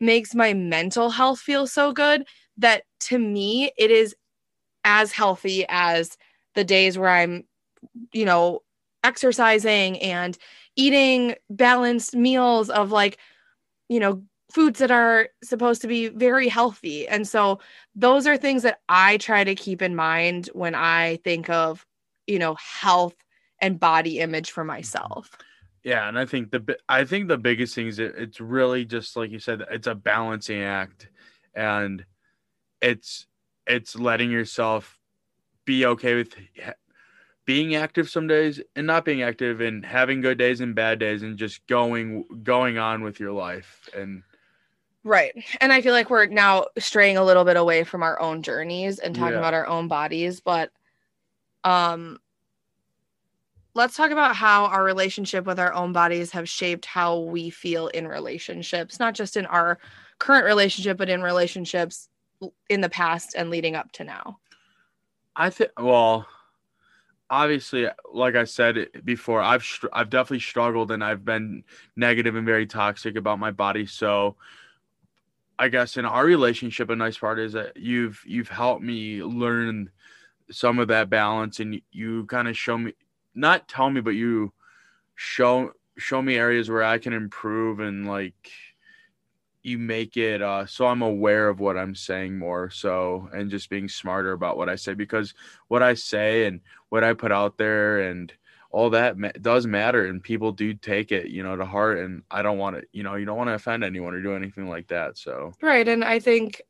makes 0.00 0.34
my 0.34 0.54
mental 0.54 1.10
health 1.10 1.38
feel 1.38 1.66
so 1.66 1.92
good 1.92 2.26
that 2.56 2.84
to 3.00 3.18
me 3.18 3.70
it 3.76 3.90
is 3.90 4.14
as 4.84 5.12
healthy 5.12 5.66
as 5.68 6.16
the 6.54 6.64
days 6.64 6.96
where 6.96 7.10
I'm 7.10 7.44
you 8.12 8.24
know 8.24 8.60
exercising 9.04 9.98
and 10.00 10.38
eating 10.76 11.34
balanced 11.50 12.16
meals 12.16 12.70
of 12.70 12.90
like 12.92 13.18
you 13.88 14.00
know 14.00 14.22
foods 14.50 14.78
that 14.78 14.90
are 14.90 15.28
supposed 15.44 15.82
to 15.82 15.88
be 15.88 16.08
very 16.08 16.48
healthy. 16.48 17.06
And 17.06 17.28
so 17.28 17.58
those 17.94 18.26
are 18.26 18.38
things 18.38 18.62
that 18.62 18.80
i 18.88 19.18
try 19.18 19.44
to 19.44 19.54
keep 19.54 19.82
in 19.82 19.94
mind 19.94 20.48
when 20.54 20.74
i 20.74 21.18
think 21.24 21.50
of 21.50 21.84
you 22.26 22.38
know 22.38 22.54
health 22.54 23.16
and 23.60 23.78
body 23.78 24.20
image 24.20 24.50
for 24.50 24.64
myself 24.64 25.36
Yeah, 25.88 26.06
and 26.06 26.18
I 26.18 26.26
think 26.26 26.50
the 26.50 26.76
I 26.86 27.04
think 27.04 27.28
the 27.28 27.38
biggest 27.38 27.74
thing 27.74 27.86
is 27.86 27.98
it, 27.98 28.14
it's 28.18 28.42
really 28.42 28.84
just 28.84 29.16
like 29.16 29.30
you 29.30 29.38
said, 29.38 29.62
it's 29.70 29.86
a 29.86 29.94
balancing 29.94 30.60
act, 30.60 31.08
and 31.54 32.04
it's 32.82 33.26
it's 33.66 33.96
letting 33.96 34.30
yourself 34.30 34.98
be 35.64 35.86
okay 35.86 36.14
with 36.14 36.34
being 37.46 37.74
active 37.74 38.10
some 38.10 38.26
days 38.26 38.60
and 38.76 38.86
not 38.86 39.06
being 39.06 39.22
active, 39.22 39.62
and 39.62 39.82
having 39.82 40.20
good 40.20 40.36
days 40.36 40.60
and 40.60 40.74
bad 40.74 40.98
days, 40.98 41.22
and 41.22 41.38
just 41.38 41.66
going 41.68 42.26
going 42.42 42.76
on 42.76 43.02
with 43.02 43.18
your 43.18 43.32
life. 43.32 43.88
And 43.96 44.24
right 45.04 45.32
and 45.62 45.72
i 45.72 45.80
feel 45.80 45.94
like 45.94 46.10
we're 46.10 46.26
now 46.26 46.66
straying 46.76 47.16
a 47.16 47.24
little 47.24 47.44
bit 47.44 47.56
away 47.56 47.84
from 47.84 48.02
our 48.02 48.20
own 48.20 48.42
journeys 48.42 48.98
and 48.98 49.14
talking 49.14 49.32
Yeah. 49.32 49.38
about 49.38 49.54
our 49.54 49.66
own 49.66 49.88
bodies 49.88 50.40
but 50.40 50.70
um 51.64 52.18
let's 53.78 53.96
talk 53.96 54.10
about 54.10 54.36
how 54.36 54.66
our 54.66 54.84
relationship 54.84 55.46
with 55.46 55.58
our 55.58 55.72
own 55.72 55.92
bodies 55.92 56.32
have 56.32 56.48
shaped 56.48 56.84
how 56.84 57.20
we 57.20 57.48
feel 57.48 57.86
in 57.88 58.06
relationships 58.06 58.98
not 58.98 59.14
just 59.14 59.36
in 59.36 59.46
our 59.46 59.78
current 60.18 60.44
relationship 60.44 60.98
but 60.98 61.08
in 61.08 61.22
relationships 61.22 62.08
in 62.68 62.80
the 62.80 62.88
past 62.88 63.34
and 63.34 63.50
leading 63.50 63.74
up 63.74 63.90
to 63.92 64.04
now 64.04 64.38
I 65.38 65.50
think 65.50 65.70
well, 65.80 66.26
obviously, 67.30 67.86
like 68.12 68.34
I 68.34 68.42
said 68.42 68.76
eh, 68.76 68.86
before, 69.04 69.40
I've 69.40 69.62
str- 69.62 69.86
I've 69.92 70.10
definitely 70.10 70.40
struggled 70.40 70.90
and 70.90 71.02
I've 71.02 71.24
been 71.24 71.62
negative 71.94 72.34
and 72.34 72.44
very 72.44 72.66
toxic 72.66 73.16
about 73.16 73.38
my 73.38 73.52
body. 73.52 73.86
So, 73.86 74.34
I 75.56 75.68
guess 75.68 75.96
in 75.96 76.04
our 76.04 76.24
relationship, 76.24 76.90
a 76.90 76.96
nice 76.96 77.16
part 77.18 77.38
is 77.38 77.52
that 77.52 77.76
you've 77.76 78.20
you've 78.26 78.48
helped 78.48 78.82
me 78.82 79.22
learn 79.22 79.90
some 80.50 80.80
of 80.80 80.88
that 80.88 81.08
balance, 81.08 81.60
and 81.60 81.80
you 81.92 82.26
kind 82.26 82.48
of 82.48 82.56
show 82.56 82.78
me, 82.78 82.94
not 83.38 83.68
tell 83.68 83.90
me, 83.90 84.00
but 84.00 84.10
you 84.10 84.52
show 85.14 85.72
show 85.96 86.22
me 86.22 86.36
areas 86.36 86.70
where 86.70 86.82
I 86.82 86.98
can 86.98 87.12
improve 87.12 87.80
and 87.80 88.06
like 88.06 88.50
you 89.62 89.76
make 89.78 90.16
it 90.16 90.40
uh 90.40 90.64
so 90.64 90.86
I'm 90.86 91.02
aware 91.02 91.48
of 91.48 91.58
what 91.58 91.76
I'm 91.76 91.96
saying 91.96 92.38
more 92.38 92.70
so 92.70 93.28
and 93.32 93.50
just 93.50 93.68
being 93.68 93.88
smarter 93.88 94.30
about 94.30 94.56
what 94.56 94.68
I 94.68 94.76
say 94.76 94.94
because 94.94 95.34
what 95.66 95.82
I 95.82 95.94
say 95.94 96.46
and 96.46 96.60
what 96.90 97.02
I 97.02 97.14
put 97.14 97.32
out 97.32 97.58
there 97.58 97.98
and 97.98 98.32
all 98.70 98.90
that 98.90 99.18
ma- 99.18 99.32
does 99.42 99.66
matter 99.66 100.06
and 100.06 100.22
people 100.22 100.52
do 100.52 100.72
take 100.72 101.10
it 101.10 101.30
you 101.30 101.42
know 101.42 101.56
to 101.56 101.64
heart 101.66 101.98
and 101.98 102.22
I 102.30 102.42
don't 102.42 102.58
want 102.58 102.76
to 102.76 102.86
you 102.92 103.02
know 103.02 103.16
you 103.16 103.24
don't 103.24 103.36
want 103.36 103.48
to 103.48 103.54
offend 103.54 103.82
anyone 103.82 104.14
or 104.14 104.22
do 104.22 104.36
anything 104.36 104.68
like 104.68 104.86
that 104.88 105.18
so 105.18 105.52
Right. 105.60 105.88
And 105.88 106.04
I 106.04 106.20
think 106.20 106.62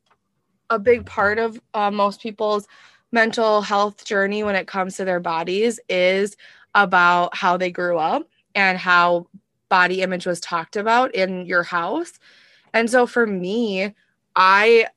a 0.69 0.79
big 0.79 1.05
part 1.05 1.39
of 1.39 1.59
uh, 1.73 1.91
most 1.91 2.21
people's 2.21 2.67
mental 3.11 3.61
health 3.61 4.05
journey 4.05 4.43
when 4.43 4.55
it 4.55 4.67
comes 4.67 4.95
to 4.97 5.05
their 5.05 5.19
bodies 5.19 5.79
is 5.89 6.35
about 6.75 7.35
how 7.35 7.57
they 7.57 7.71
grew 7.71 7.97
up 7.97 8.27
and 8.55 8.77
how 8.77 9.27
body 9.69 10.01
image 10.01 10.25
was 10.25 10.39
talked 10.39 10.75
about 10.75 11.13
in 11.13 11.45
your 11.45 11.63
house. 11.63 12.19
And 12.73 12.89
so 12.89 13.05
for 13.05 13.25
me, 13.25 13.93
I 14.35 14.87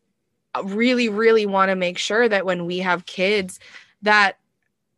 really 0.65 1.09
really 1.09 1.47
want 1.47 1.71
to 1.71 1.77
make 1.77 1.97
sure 1.97 2.29
that 2.29 2.45
when 2.45 2.67
we 2.67 2.79
have 2.79 3.07
kids 3.07 3.59
that 4.03 4.37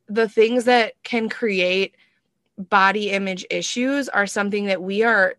the 0.08 0.28
things 0.28 0.64
that 0.64 0.94
can 1.04 1.28
create 1.28 1.94
body 2.58 3.10
image 3.10 3.46
issues 3.50 4.08
are 4.08 4.26
something 4.26 4.66
that 4.66 4.82
we 4.82 5.02
are 5.02 5.34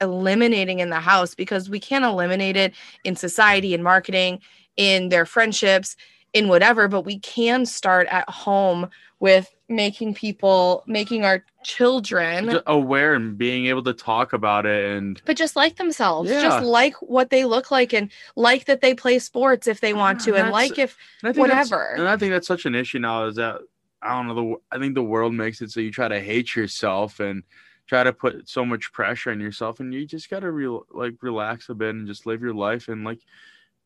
eliminating 0.00 0.80
in 0.80 0.90
the 0.90 1.00
house 1.00 1.34
because 1.34 1.70
we 1.70 1.78
can't 1.78 2.04
eliminate 2.04 2.56
it 2.56 2.74
in 3.04 3.14
society 3.14 3.72
in 3.72 3.82
marketing 3.82 4.40
in 4.76 5.08
their 5.10 5.24
friendships 5.24 5.96
in 6.32 6.48
whatever 6.48 6.88
but 6.88 7.02
we 7.04 7.18
can 7.18 7.66
start 7.66 8.06
at 8.08 8.28
home 8.28 8.88
with 9.20 9.54
making 9.68 10.12
people 10.14 10.82
making 10.86 11.24
our 11.24 11.44
children 11.62 12.46
Just 12.50 12.62
aware 12.66 13.14
and 13.14 13.38
being 13.38 13.66
able 13.66 13.82
to 13.84 13.92
talk 13.92 14.32
about 14.32 14.66
it 14.66 14.96
and 14.96 15.20
but 15.24 15.36
just 15.36 15.54
like 15.56 15.76
themselves 15.76 16.30
Yeah. 16.30 16.42
just 16.42 16.64
like 16.64 16.94
what 17.00 17.30
they 17.30 17.44
look 17.44 17.70
like 17.70 17.92
and 17.92 18.10
like 18.36 18.64
that 18.66 18.80
they 18.80 18.94
play 18.94 19.18
sports 19.18 19.66
if 19.66 19.80
they 19.80 19.94
want 19.94 20.20
to 20.22 20.34
and 20.34 20.50
like 20.50 20.78
if 20.78 20.96
and 21.22 21.30
I 21.30 21.32
think 21.32 21.46
that's- 21.48 21.70
Whatever. 21.70 21.94
and 21.94 22.08
I 22.08 22.16
think 22.16 22.32
that's 22.32 22.48
such 22.48 22.66
an 22.66 22.74
issue 22.74 22.98
now 22.98 23.26
is 23.26 23.36
that 23.36 23.60
I 24.02 24.14
don't 24.16 24.26
know 24.26 24.34
the 24.34 24.76
I 24.76 24.80
think 24.80 24.94
the 24.94 25.02
world 25.04 25.32
makes 25.34 25.60
it 25.62 25.70
so 25.70 25.80
you 25.80 25.92
try 25.92 26.08
to 26.08 26.20
hate 26.20 26.56
yourself 26.56 27.20
and 27.20 27.44
try 27.86 28.02
to 28.02 28.12
put 28.12 28.48
so 28.48 28.64
much 28.64 28.92
pressure 28.92 29.30
on 29.30 29.40
yourself 29.40 29.78
and 29.80 29.94
you 29.94 30.04
just 30.06 30.28
got 30.30 30.40
to 30.40 30.50
real 30.50 30.84
like 30.90 31.14
relax 31.22 31.68
a 31.68 31.74
bit 31.74 31.90
and 31.94 32.06
just 32.08 32.26
live 32.26 32.40
your 32.42 32.54
life 32.54 32.88
and 32.88 33.04
like 33.04 33.20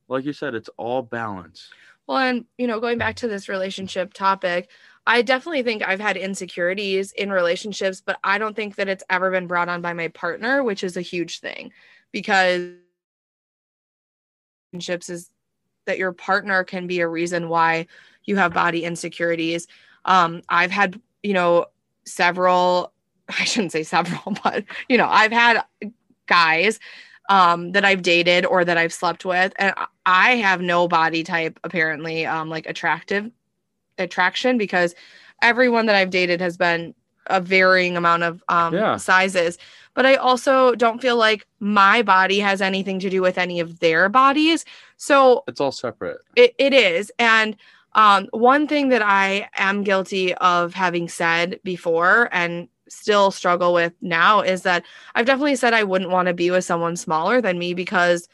like 0.09 0.25
you 0.25 0.33
said 0.33 0.55
it's 0.55 0.71
all 0.79 1.03
balance. 1.03 1.71
Well, 2.07 2.19
and 2.19 2.45
you 2.59 2.67
know, 2.67 2.81
going 2.81 2.99
back 2.99 3.17
to 3.17 3.29
this 3.29 3.49
relationship 3.49 4.13
topic, 4.15 4.71
I 5.07 5.23
definitely 5.23 5.63
think 5.63 5.83
I've 5.87 6.01
had 6.01 6.17
insecurities 6.17 7.13
in 7.13 7.31
relationships, 7.31 8.01
but 8.05 8.19
I 8.25 8.39
don't 8.39 8.55
think 8.57 8.77
that 8.77 8.89
it's 8.89 9.05
ever 9.11 9.31
been 9.31 9.47
brought 9.47 9.69
on 9.69 9.83
by 9.83 9.93
my 9.93 10.09
partner, 10.09 10.63
which 10.63 10.85
is 10.85 10.97
a 10.97 11.01
huge 11.03 11.41
thing 11.41 11.73
because 12.13 12.71
relationships 14.73 15.09
is 15.09 15.31
that 15.87 15.99
your 15.99 16.13
partner 16.13 16.65
can 16.65 16.87
be 16.87 17.01
a 17.01 17.09
reason 17.09 17.49
why 17.49 17.87
you 18.25 18.37
have 18.37 18.53
body 18.55 18.85
insecurities. 18.85 19.67
Um, 20.05 20.43
I've 20.49 20.71
had, 20.71 21.01
you 21.23 21.35
know, 21.35 21.67
several, 22.07 22.93
I 23.29 23.45
shouldn't 23.45 23.73
say 23.73 23.83
several, 23.83 24.37
but 24.45 24.65
you 24.89 24.99
know, 24.99 25.09
I've 25.09 25.33
had 25.33 25.63
guys 26.27 26.79
um 27.29 27.73
that 27.73 27.85
I've 27.85 28.03
dated 28.03 28.45
or 28.47 28.65
that 28.65 28.79
I've 28.79 28.93
slept 28.93 29.25
with 29.25 29.53
and 29.57 29.75
I 30.05 30.37
have 30.37 30.61
no 30.61 30.89
body 30.89 31.23
type 31.25 31.59
apparently 31.65 32.27
um 32.27 32.49
like 32.49 32.67
attractive 32.67 33.31
attraction 33.99 34.59
because 34.59 34.95
everyone 35.43 35.87
that 35.87 35.97
I've 35.97 36.11
dated 36.11 36.41
has 36.41 36.57
been 36.57 36.95
a 37.27 37.41
varying 37.41 37.97
amount 37.97 38.23
of 38.23 38.43
um 38.49 38.75
Yeah. 38.75 38.97
sizes 38.97 39.59
but 39.95 40.05
I 40.07 40.17
also 40.17 40.75
don't 40.75 41.01
feel 41.01 41.17
like 41.17 41.47
my 41.59 42.03
body 42.03 42.39
has 42.41 42.61
anything 42.61 42.99
to 43.01 43.11
do 43.11 43.23
with 43.23 43.39
any 43.39 43.61
of 43.61 43.81
their 43.81 44.09
bodies 44.09 44.65
so 44.97 45.43
It's 45.49 45.61
all 45.61 45.73
separate. 45.73 46.19
it, 46.37 46.55
it 46.59 46.73
is 46.73 47.11
and 47.19 47.57
um, 47.95 48.29
one 48.33 48.69
thing 48.69 48.91
that 48.91 49.01
i 49.03 49.49
am 49.57 49.83
guilty 49.83 50.35
of 50.35 50.75
having 50.75 51.09
said 51.09 51.59
before 51.65 52.29
and 52.31 52.69
still 52.89 53.31
struggle 53.31 53.73
with 53.73 53.93
now 54.01 54.41
is 54.41 54.63
that 54.63 54.85
i've 55.15 55.27
definitely 55.27 55.57
said 55.57 55.75
i 55.75 55.83
wouldn't 55.83 56.11
want 56.11 56.29
to 56.29 56.35
be 56.35 56.51
with 56.51 56.65
someone 56.65 56.97
smaller 56.97 57.41
than 57.41 57.59
me 57.59 57.75
because 57.75 58.29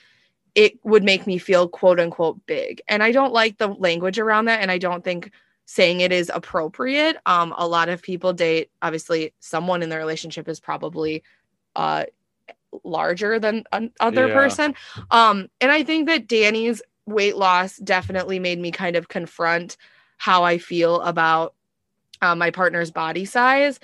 it 0.55 0.75
would 0.85 1.03
make 1.03 1.27
me 1.27 1.39
feel 1.39 1.67
quote 1.67 1.99
unquote 1.99 2.45
big. 2.47 2.83
And 2.89 3.03
i 3.03 3.13
don't 3.13 3.33
like 3.33 3.59
the 3.59 3.69
language 3.69 4.19
around 4.19 4.45
that 4.47 4.61
and 4.61 4.71
i 4.71 4.79
don't 4.79 5.03
think 5.03 5.31
saying 5.65 6.01
it 6.01 6.13
is 6.13 6.31
appropriate. 6.35 7.17
Um, 7.25 7.55
a 7.57 7.67
lot 7.67 7.89
of 7.89 8.03
people 8.03 8.33
date 8.33 8.71
obviously 8.83 9.33
someone 9.41 9.83
in 9.83 9.89
the 9.89 9.97
relationship 9.97 10.49
is 10.49 10.61
probably 10.61 11.23
uh, 11.77 12.05
larger 12.85 13.39
than 13.39 13.65
another 13.73 14.29
Yeah. 14.29 14.35
person. 14.35 14.75
Um, 15.11 15.49
and 15.61 15.71
I 15.71 15.83
think 15.83 16.09
that 16.09 16.27
Danny's 16.27 16.83
weight 17.07 17.37
loss 17.37 17.77
definitely 17.79 18.39
made 18.39 18.59
me 18.59 18.71
kind 18.71 18.97
of 18.97 19.09
confront 19.09 19.77
how 20.19 20.43
I 20.45 20.59
feel 20.59 21.01
about 21.01 21.55
uh, 22.21 22.35
my 22.35 22.51
partner's 22.51 22.91
body 22.91 23.25
size 23.25 23.81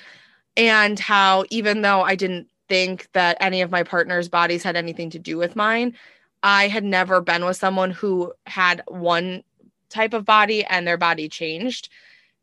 and 0.58 0.98
how 0.98 1.44
even 1.50 1.80
though 1.82 2.02
I 2.02 2.16
didn't 2.16 2.48
think 2.68 3.08
that 3.12 3.38
any 3.40 3.62
of 3.62 3.70
my 3.70 3.84
partner's 3.84 4.28
bodies 4.28 4.62
had 4.62 4.76
anything 4.76 5.08
to 5.10 5.18
do 5.18 5.38
with 5.38 5.56
mine, 5.56 5.94
I 6.42 6.68
had 6.68 6.84
never 6.84 7.20
been 7.20 7.44
with 7.44 7.56
someone 7.56 7.92
who 7.92 8.34
had 8.46 8.82
one 8.88 9.44
type 9.88 10.12
of 10.12 10.26
body 10.26 10.64
and 10.64 10.86
their 10.86 10.98
body 10.98 11.28
changed. 11.28 11.88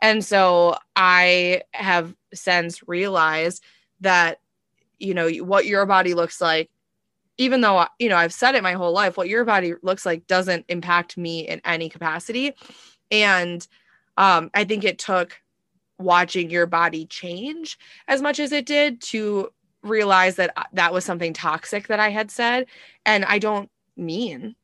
And 0.01 0.25
so 0.25 0.77
I 0.95 1.62
have 1.74 2.15
since 2.34 2.88
realized 2.88 3.63
that, 4.01 4.39
you 4.98 5.13
know, 5.13 5.29
what 5.29 5.65
your 5.65 5.86
body 5.86 6.13
looks 6.15 6.41
like 6.41 6.72
even 7.38 7.60
though 7.60 7.86
you 8.00 8.07
know 8.07 8.15
I've 8.15 8.34
said 8.34 8.55
it 8.55 8.63
my 8.63 8.74
whole 8.74 8.93
life, 8.93 9.17
what 9.17 9.27
your 9.27 9.43
body 9.43 9.74
looks 9.81 10.05
like 10.05 10.25
doesn't 10.25 10.65
impact 10.69 11.17
me 11.17 11.41
in 11.41 11.62
any 11.65 11.89
capacity. 11.89 12.53
And 13.12 13.67
um, 14.17 14.50
I 14.53 14.63
think 14.63 14.86
it 14.86 15.00
took 15.00 15.41
watching 15.98 16.50
your 16.50 16.66
body 16.66 17.06
change 17.06 17.78
as 18.08 18.22
much 18.22 18.40
as 18.40 18.52
it 18.52 18.66
did 18.66 19.02
to 19.02 19.50
realize 19.82 20.36
that 20.36 20.52
uh, 20.58 20.64
that 20.74 20.94
was 20.94 21.06
something 21.06 21.34
toxic 21.34 21.88
that 21.88 22.00
I 22.00 22.10
had 22.10 22.32
said, 22.32 22.66
and 23.06 23.24
I 23.25 23.40
don't 23.40 23.70
mean. 23.96 24.56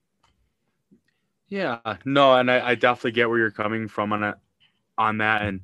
Yeah, 1.47 1.79
no, 2.05 2.35
and 2.35 2.49
I, 2.49 2.69
I 2.69 2.75
definitely 2.75 3.11
get 3.11 3.29
where 3.29 3.39
you're 3.39 3.51
coming 3.51 3.87
from 3.87 4.13
on 4.13 4.33
on 4.97 5.17
that, 5.19 5.43
and 5.43 5.61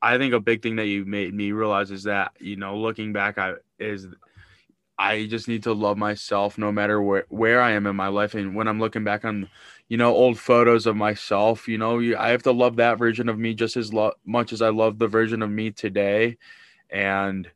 I 0.00 0.18
think 0.18 0.34
a 0.34 0.40
big 0.40 0.62
thing 0.62 0.76
that 0.76 0.86
you 0.86 1.04
made 1.04 1.34
me 1.34 1.52
realize 1.52 1.90
is 1.90 2.04
that 2.04 2.32
you 2.40 2.56
know, 2.56 2.78
looking 2.78 3.12
back, 3.12 3.38
I 3.38 3.54
is 3.78 4.06
I 4.98 5.26
just 5.26 5.46
need 5.48 5.64
to 5.64 5.72
love 5.72 5.98
myself 5.98 6.58
no 6.58 6.72
matter 6.72 7.02
where 7.02 7.26
where 7.28 7.60
I 7.60 7.72
am 7.72 7.86
in 7.86 7.96
my 7.96 8.08
life, 8.08 8.34
and 8.34 8.54
when 8.54 8.68
I'm 8.68 8.80
looking 8.80 9.04
back 9.04 9.24
on, 9.24 9.48
you 9.88 9.96
know, 9.96 10.14
old 10.14 10.38
photos 10.38 10.86
of 10.86 10.96
myself, 10.96 11.68
you 11.68 11.78
know, 11.78 12.00
I 12.18 12.30
have 12.30 12.42
to 12.44 12.52
love 12.52 12.76
that 12.76 12.98
version 12.98 13.28
of 13.28 13.38
me 13.38 13.54
just 13.54 13.76
as 13.76 13.92
lo- 13.92 14.14
much 14.24 14.52
as 14.52 14.60
I 14.62 14.70
love 14.70 14.98
the 14.98 15.06
version 15.06 15.42
of 15.42 15.50
me 15.50 15.70
today, 15.70 16.38
and 16.90 17.48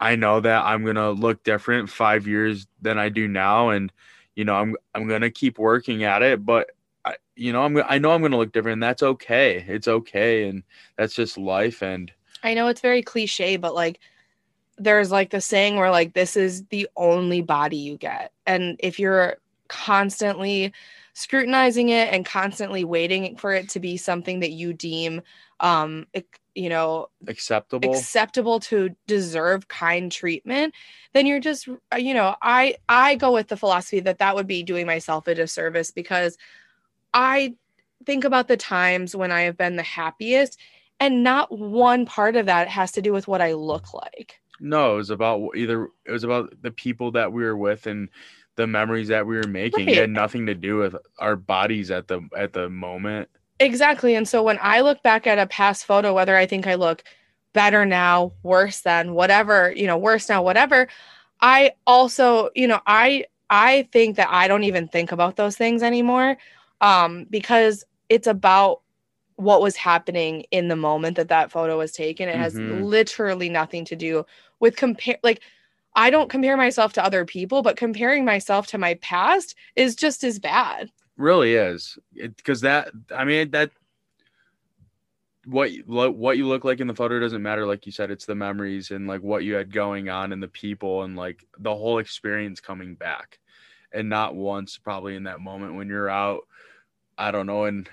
I 0.00 0.16
know 0.16 0.40
that 0.40 0.64
I'm 0.64 0.84
gonna 0.84 1.10
look 1.10 1.42
different 1.44 1.88
five 1.88 2.26
years 2.26 2.66
than 2.82 2.98
I 2.98 3.08
do 3.08 3.28
now, 3.28 3.70
and 3.70 3.90
you 4.36 4.44
know, 4.44 4.54
I'm 4.54 4.76
I'm 4.94 5.08
gonna 5.08 5.30
keep 5.30 5.58
working 5.58 6.04
at 6.04 6.22
it, 6.22 6.44
but 6.44 6.70
I, 7.04 7.16
you 7.36 7.52
know, 7.52 7.62
I'm 7.62 7.80
I 7.88 7.98
know 7.98 8.12
I'm 8.12 8.22
gonna 8.22 8.36
look 8.36 8.52
different. 8.52 8.74
And 8.74 8.82
that's 8.82 9.02
okay. 9.02 9.64
It's 9.66 9.88
okay, 9.88 10.48
and 10.48 10.62
that's 10.96 11.14
just 11.14 11.38
life. 11.38 11.82
And 11.82 12.12
I 12.42 12.54
know 12.54 12.68
it's 12.68 12.80
very 12.80 13.02
cliche, 13.02 13.56
but 13.56 13.74
like 13.74 14.00
there's 14.76 15.10
like 15.10 15.30
the 15.30 15.40
saying 15.40 15.76
where 15.76 15.90
like 15.90 16.14
this 16.14 16.36
is 16.36 16.64
the 16.64 16.88
only 16.96 17.40
body 17.40 17.76
you 17.76 17.96
get. 17.96 18.32
And 18.46 18.76
if 18.80 18.98
you're 18.98 19.36
constantly 19.68 20.72
scrutinizing 21.14 21.88
it 21.88 22.12
and 22.12 22.26
constantly 22.26 22.84
waiting 22.84 23.36
for 23.36 23.52
it 23.52 23.68
to 23.70 23.80
be 23.80 23.96
something 23.96 24.40
that 24.40 24.50
you 24.50 24.72
deem 24.72 25.22
um 25.60 26.06
you 26.54 26.68
know 26.68 27.08
acceptable. 27.28 27.90
acceptable 27.90 28.58
to 28.58 28.90
deserve 29.06 29.68
kind 29.68 30.10
treatment 30.10 30.74
then 31.12 31.24
you're 31.24 31.40
just 31.40 31.68
uh, 31.92 31.96
you 31.96 32.12
know 32.12 32.34
i 32.42 32.74
i 32.88 33.14
go 33.14 33.32
with 33.32 33.46
the 33.46 33.56
philosophy 33.56 34.00
that 34.00 34.18
that 34.18 34.34
would 34.34 34.48
be 34.48 34.62
doing 34.62 34.86
myself 34.86 35.28
a 35.28 35.34
disservice 35.34 35.92
because 35.92 36.36
i 37.12 37.54
think 38.04 38.24
about 38.24 38.48
the 38.48 38.56
times 38.56 39.14
when 39.14 39.30
i 39.30 39.42
have 39.42 39.56
been 39.56 39.76
the 39.76 39.82
happiest 39.82 40.58
and 40.98 41.22
not 41.22 41.56
one 41.56 42.06
part 42.06 42.34
of 42.34 42.46
that 42.46 42.68
has 42.68 42.90
to 42.90 43.02
do 43.02 43.12
with 43.12 43.28
what 43.28 43.40
i 43.40 43.52
look 43.52 43.94
like 43.94 44.40
no, 44.60 44.94
it 44.94 44.96
was 44.96 45.10
about 45.10 45.50
either 45.56 45.88
it 46.06 46.12
was 46.12 46.24
about 46.24 46.62
the 46.62 46.70
people 46.70 47.10
that 47.12 47.32
we 47.32 47.42
were 47.42 47.56
with 47.56 47.86
and 47.86 48.08
the 48.56 48.66
memories 48.66 49.08
that 49.08 49.26
we 49.26 49.36
were 49.36 49.46
making. 49.46 49.88
It 49.88 49.92
Right. 49.92 50.00
had 50.02 50.10
nothing 50.10 50.46
to 50.46 50.54
do 50.54 50.76
with 50.78 50.96
our 51.18 51.36
bodies 51.36 51.90
at 51.90 52.08
the 52.08 52.26
at 52.36 52.52
the 52.52 52.68
moment. 52.68 53.28
exactly 53.60 54.14
and 54.16 54.26
so 54.28 54.42
when 54.42 54.58
i 54.60 54.80
look 54.80 55.00
back 55.02 55.26
at 55.28 55.38
a 55.38 55.46
past 55.46 55.86
photo 55.86 56.12
whether 56.12 56.36
i 56.36 56.44
think 56.44 56.66
i 56.66 56.74
look 56.74 57.04
better 57.52 57.86
now 57.86 58.32
worse 58.42 58.80
than 58.80 59.14
whatever 59.14 59.72
you 59.76 59.86
know 59.86 59.96
worse 59.96 60.28
now 60.28 60.42
whatever 60.42 60.88
i 61.40 61.70
also 61.86 62.50
you 62.56 62.66
know 62.66 62.80
i 62.86 63.24
i 63.50 63.88
think 63.92 64.16
that 64.16 64.28
i 64.30 64.48
don't 64.48 64.64
even 64.64 64.88
think 64.88 65.12
about 65.12 65.36
those 65.36 65.56
things 65.56 65.82
anymore 65.84 66.36
um 66.80 67.26
because 67.30 67.84
it's 68.08 68.26
about 68.26 68.80
what 69.36 69.62
was 69.62 69.76
happening 69.76 70.44
in 70.50 70.68
the 70.68 70.76
moment 70.76 71.16
that 71.16 71.28
that 71.28 71.50
photo 71.52 71.78
was 71.78 71.92
taken 71.92 72.28
it 72.28 72.34
has 72.36 72.54
Mhm. 72.54 72.88
literally 72.88 73.48
nothing 73.48 73.84
to 73.84 73.94
do 73.96 74.26
with 74.58 74.74
compare 74.76 75.18
like 75.22 75.40
i 75.94 76.10
don't 76.10 76.30
compare 76.30 76.56
myself 76.56 76.92
to 76.92 77.04
other 77.04 77.24
people 77.24 77.62
but 77.62 77.76
comparing 77.76 78.24
myself 78.24 78.66
to 78.66 78.78
my 78.78 78.94
past 78.94 79.54
is 79.76 79.94
just 79.94 80.24
as 80.24 80.38
bad 80.38 80.90
Really 81.16 81.54
is 81.54 81.96
because 82.12 82.62
that 82.62 82.90
I 83.14 83.24
mean 83.24 83.52
that 83.52 83.70
what 85.46 85.70
lo- 85.86 86.10
what 86.10 86.36
you 86.36 86.46
look 86.48 86.64
like 86.64 86.80
in 86.80 86.88
the 86.88 86.94
photo 86.94 87.20
doesn't 87.20 87.42
matter. 87.42 87.66
Like 87.66 87.86
you 87.86 87.92
said, 87.92 88.10
it's 88.10 88.26
the 88.26 88.34
memories 88.34 88.90
and 88.90 89.06
like 89.06 89.22
what 89.22 89.44
you 89.44 89.54
had 89.54 89.72
going 89.72 90.08
on 90.08 90.32
and 90.32 90.42
the 90.42 90.48
people 90.48 91.04
and 91.04 91.16
like 91.16 91.46
the 91.58 91.74
whole 91.74 91.98
experience 91.98 92.60
coming 92.60 92.96
back, 92.96 93.38
and 93.92 94.08
not 94.08 94.34
once 94.34 94.76
probably 94.76 95.14
in 95.14 95.24
that 95.24 95.40
moment 95.40 95.76
when 95.76 95.88
you're 95.88 96.10
out. 96.10 96.40
I 97.16 97.30
don't 97.30 97.46
know, 97.46 97.66
in 97.66 97.86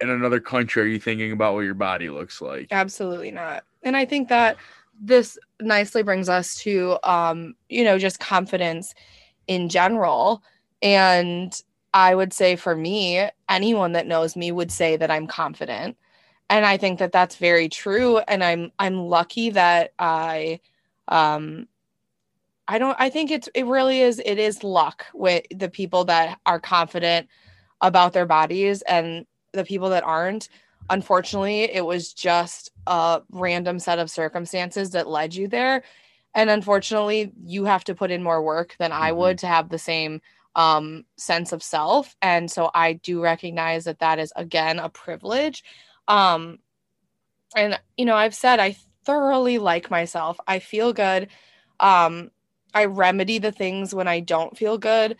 in 0.00 0.08
another 0.08 0.38
country 0.40 0.82
are 0.82 0.86
you 0.86 1.00
thinking 1.00 1.32
about 1.32 1.54
what 1.54 1.60
your 1.60 1.74
body 1.74 2.08
looks 2.08 2.40
like? 2.40 2.68
Absolutely 2.70 3.32
not. 3.32 3.64
And 3.82 3.96
I 3.96 4.04
think 4.04 4.28
that 4.28 4.58
this 5.00 5.38
nicely 5.60 6.02
brings 6.02 6.28
us 6.28 6.54
to 6.56 6.98
um, 7.02 7.54
you 7.68 7.84
know, 7.84 7.98
just 7.98 8.20
confidence 8.20 8.94
in 9.46 9.68
general. 9.68 10.42
And 10.82 11.60
I 11.92 12.14
would 12.14 12.32
say 12.32 12.54
for 12.56 12.76
me, 12.76 13.28
anyone 13.48 13.92
that 13.92 14.06
knows 14.06 14.36
me 14.36 14.52
would 14.52 14.70
say 14.70 14.96
that 14.96 15.10
I'm 15.10 15.26
confident. 15.26 15.96
And 16.48 16.64
I 16.66 16.76
think 16.76 16.98
that 16.98 17.12
that's 17.12 17.36
very 17.36 17.68
true 17.68 18.18
and 18.18 18.42
I'm 18.42 18.72
I'm 18.78 19.06
lucky 19.06 19.50
that 19.50 19.92
I 19.98 20.60
um 21.08 21.68
I 22.66 22.78
don't 22.78 22.96
I 22.98 23.08
think 23.08 23.30
it's 23.30 23.48
it 23.54 23.66
really 23.66 24.00
is 24.00 24.20
it 24.24 24.38
is 24.38 24.64
luck 24.64 25.06
with 25.14 25.44
the 25.54 25.68
people 25.68 26.04
that 26.06 26.38
are 26.46 26.60
confident 26.60 27.28
about 27.80 28.12
their 28.12 28.26
bodies 28.26 28.82
and 28.82 29.26
the 29.52 29.64
people 29.64 29.90
that 29.90 30.04
aren't. 30.04 30.48
Unfortunately, 30.90 31.62
it 31.62 31.84
was 31.84 32.12
just 32.12 32.69
a 32.86 33.22
random 33.32 33.78
set 33.78 33.98
of 33.98 34.10
circumstances 34.10 34.90
that 34.90 35.08
led 35.08 35.34
you 35.34 35.48
there. 35.48 35.82
And 36.34 36.50
unfortunately, 36.50 37.32
you 37.44 37.64
have 37.64 37.84
to 37.84 37.94
put 37.94 38.10
in 38.10 38.22
more 38.22 38.42
work 38.42 38.76
than 38.78 38.92
I 38.92 39.12
Mhm. 39.12 39.16
would 39.16 39.38
to 39.40 39.46
have 39.46 39.68
the 39.68 39.78
same 39.78 40.20
um 40.56 41.04
sense 41.16 41.52
of 41.52 41.62
self 41.62 42.16
and 42.22 42.50
so 42.50 42.70
I 42.74 42.94
do 42.94 43.22
recognize 43.22 43.84
that 43.84 44.00
that 44.00 44.18
is 44.18 44.32
again 44.36 44.80
a 44.80 44.88
privilege. 44.88 45.62
Um 46.08 46.58
and 47.56 47.78
you 47.96 48.04
know, 48.04 48.16
I've 48.16 48.34
said 48.34 48.60
I 48.60 48.76
thoroughly 49.04 49.58
like 49.58 49.90
myself. 49.90 50.38
I 50.46 50.58
feel 50.60 50.92
good. 50.92 51.28
Um 51.80 52.30
I 52.74 52.84
remedy 52.86 53.38
the 53.38 53.52
things 53.52 53.94
when 53.94 54.08
I 54.08 54.20
don't 54.20 54.56
feel 54.56 54.78
good. 54.78 55.16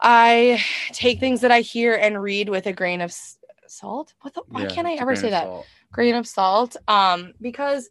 I 0.00 0.62
take 0.92 1.20
things 1.20 1.40
that 1.40 1.50
I 1.50 1.60
hear 1.60 1.94
and 1.94 2.22
read 2.22 2.48
with 2.48 2.66
a 2.66 2.72
grain 2.72 3.00
of 3.00 3.12
salt. 3.74 4.14
What 4.20 4.34
the? 4.34 4.42
Why 4.48 4.62
Yeah, 4.62 4.68
can't 4.68 4.86
I 4.86 4.94
ever 4.94 5.16
say 5.16 5.30
that? 5.30 5.46
salt. 5.46 5.66
Grain 5.92 6.14
of 6.14 6.26
salt. 6.26 6.76
Um, 6.88 7.34
because 7.40 7.88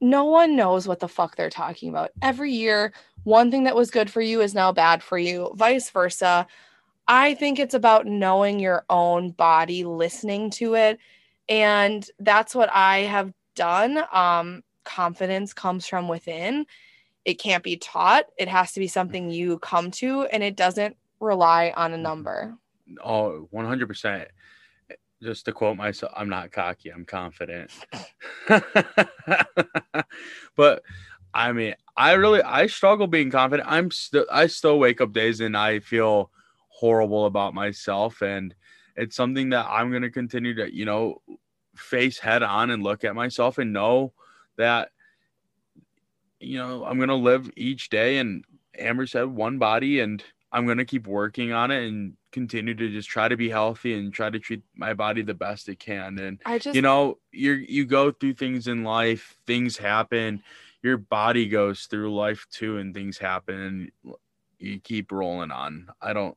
no 0.00 0.24
one 0.24 0.56
knows 0.56 0.88
what 0.88 1.00
the 1.00 1.08
fuck 1.08 1.36
they're 1.36 1.50
talking 1.50 1.88
about. 1.90 2.10
Every 2.22 2.52
year, 2.52 2.92
one 3.24 3.50
thing 3.50 3.64
that 3.64 3.76
was 3.76 3.90
good 3.90 4.10
for 4.10 4.22
you 4.22 4.40
is 4.40 4.54
now 4.54 4.72
bad 4.72 5.02
for 5.02 5.18
you, 5.18 5.52
vice 5.54 5.90
versa. 5.90 6.46
I 7.06 7.34
think 7.34 7.58
it's 7.58 7.74
about 7.74 8.06
knowing 8.06 8.60
your 8.60 8.84
own 8.88 9.32
body, 9.32 9.84
listening 9.84 10.50
to 10.52 10.74
it. 10.74 10.98
And 11.48 12.08
that's 12.18 12.54
what 12.54 12.70
I 12.72 13.00
have 13.00 13.32
done. 13.56 14.02
Um, 14.12 14.62
confidence 14.84 15.52
comes 15.52 15.86
from 15.86 16.08
within. 16.08 16.66
It 17.24 17.34
can't 17.34 17.62
be 17.64 17.76
taught. 17.76 18.26
It 18.38 18.48
has 18.48 18.72
to 18.72 18.80
be 18.80 18.86
something 18.86 19.30
you 19.30 19.58
come 19.58 19.90
to, 19.92 20.22
and 20.26 20.42
it 20.42 20.56
doesn't 20.56 20.96
rely 21.20 21.72
on 21.76 21.92
a 21.92 21.96
Mhm. 21.96 22.02
number. 22.02 22.58
Oh, 23.04 23.48
100%. 23.50 24.28
Just 25.22 25.44
to 25.44 25.52
quote 25.52 25.76
myself, 25.76 26.12
I'm 26.16 26.28
not 26.30 26.50
cocky, 26.50 26.90
I'm 26.90 27.04
confident. 27.04 27.70
but 30.56 30.82
I 31.34 31.52
mean, 31.52 31.74
I 31.96 32.12
really 32.12 32.42
I 32.42 32.66
struggle 32.66 33.06
being 33.06 33.30
confident. 33.30 33.68
I'm 33.70 33.90
still 33.90 34.26
I 34.32 34.46
still 34.46 34.78
wake 34.78 35.00
up 35.00 35.12
days 35.12 35.40
and 35.40 35.56
I 35.56 35.80
feel 35.80 36.30
horrible 36.68 37.26
about 37.26 37.52
myself 37.52 38.22
and 38.22 38.54
it's 38.96 39.14
something 39.16 39.50
that 39.50 39.66
I'm 39.68 39.90
going 39.90 40.02
to 40.02 40.10
continue 40.10 40.54
to, 40.54 40.74
you 40.74 40.84
know, 40.84 41.20
face 41.76 42.18
head 42.18 42.42
on 42.42 42.70
and 42.70 42.82
look 42.82 43.04
at 43.04 43.14
myself 43.14 43.58
and 43.58 43.72
know 43.72 44.12
that 44.56 44.90
you 46.40 46.56
know, 46.56 46.84
I'm 46.84 46.96
going 46.96 47.10
to 47.10 47.14
live 47.14 47.50
each 47.56 47.90
day 47.90 48.16
and 48.16 48.44
Amber 48.78 49.06
said 49.06 49.24
one 49.24 49.58
body 49.58 50.00
and 50.00 50.24
I'm 50.52 50.66
going 50.66 50.78
to 50.78 50.84
keep 50.84 51.06
working 51.06 51.52
on 51.52 51.70
it 51.70 51.86
and 51.86 52.14
continue 52.32 52.74
to 52.74 52.88
just 52.90 53.08
try 53.08 53.28
to 53.28 53.36
be 53.36 53.48
healthy 53.48 53.94
and 53.94 54.12
try 54.12 54.30
to 54.30 54.38
treat 54.38 54.62
my 54.74 54.94
body 54.94 55.22
the 55.22 55.34
best 55.34 55.68
it 55.68 55.78
can. 55.78 56.18
And 56.18 56.40
I 56.44 56.58
just 56.58 56.74
you 56.74 56.82
know 56.82 57.18
you 57.32 57.52
you 57.52 57.84
go 57.86 58.10
through 58.10 58.34
things 58.34 58.66
in 58.66 58.84
life 58.84 59.36
things 59.46 59.76
happen 59.76 60.42
your 60.82 60.96
body 60.96 61.46
goes 61.46 61.86
through 61.86 62.14
life 62.14 62.46
too 62.50 62.78
and 62.78 62.94
things 62.94 63.18
happen 63.18 63.90
and 64.04 64.14
you 64.58 64.78
keep 64.78 65.10
rolling 65.10 65.50
on. 65.50 65.88
I 66.00 66.12
don't 66.12 66.36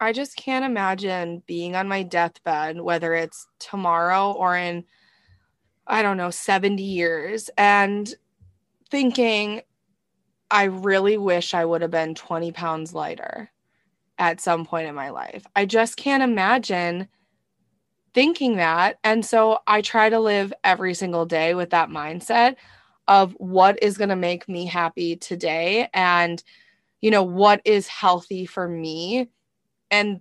I 0.00 0.12
just 0.12 0.36
can't 0.36 0.64
imagine 0.64 1.42
being 1.46 1.74
on 1.74 1.88
my 1.88 2.04
deathbed, 2.04 2.80
whether 2.80 3.14
it's 3.14 3.48
tomorrow 3.58 4.30
or 4.30 4.56
in, 4.56 4.84
I 5.88 6.02
don't 6.02 6.16
know, 6.16 6.30
70 6.30 6.80
years, 6.80 7.50
and 7.58 8.14
thinking, 8.90 9.62
I 10.50 10.64
really 10.64 11.18
wish 11.18 11.54
I 11.54 11.64
would 11.64 11.82
have 11.82 11.90
been 11.90 12.14
20 12.14 12.52
pounds 12.52 12.94
lighter 12.94 13.50
at 14.18 14.40
some 14.40 14.64
point 14.64 14.88
in 14.88 14.94
my 14.94 15.10
life. 15.10 15.46
I 15.54 15.66
just 15.66 15.96
can't 15.96 16.22
imagine 16.22 17.08
thinking 18.14 18.56
that. 18.56 18.98
And 19.04 19.24
so 19.24 19.60
I 19.66 19.80
try 19.80 20.08
to 20.08 20.18
live 20.18 20.52
every 20.64 20.94
single 20.94 21.26
day 21.26 21.54
with 21.54 21.70
that 21.70 21.90
mindset 21.90 22.56
of 23.06 23.32
what 23.38 23.82
is 23.82 23.96
going 23.98 24.08
to 24.08 24.16
make 24.16 24.48
me 24.48 24.66
happy 24.66 25.16
today 25.16 25.88
and, 25.94 26.42
you 27.00 27.10
know, 27.10 27.22
what 27.22 27.60
is 27.64 27.86
healthy 27.86 28.44
for 28.46 28.68
me 28.68 29.28
and 29.90 30.20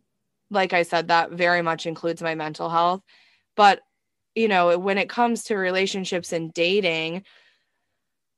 like 0.49 0.73
I 0.73 0.83
said, 0.83 1.09
that 1.09 1.31
very 1.31 1.61
much 1.61 1.85
includes 1.85 2.21
my 2.21 2.35
mental 2.35 2.69
health. 2.69 3.01
But, 3.55 3.81
you 4.35 4.47
know, 4.47 4.77
when 4.77 4.97
it 4.97 5.09
comes 5.09 5.43
to 5.45 5.55
relationships 5.55 6.31
and 6.31 6.53
dating, 6.53 7.23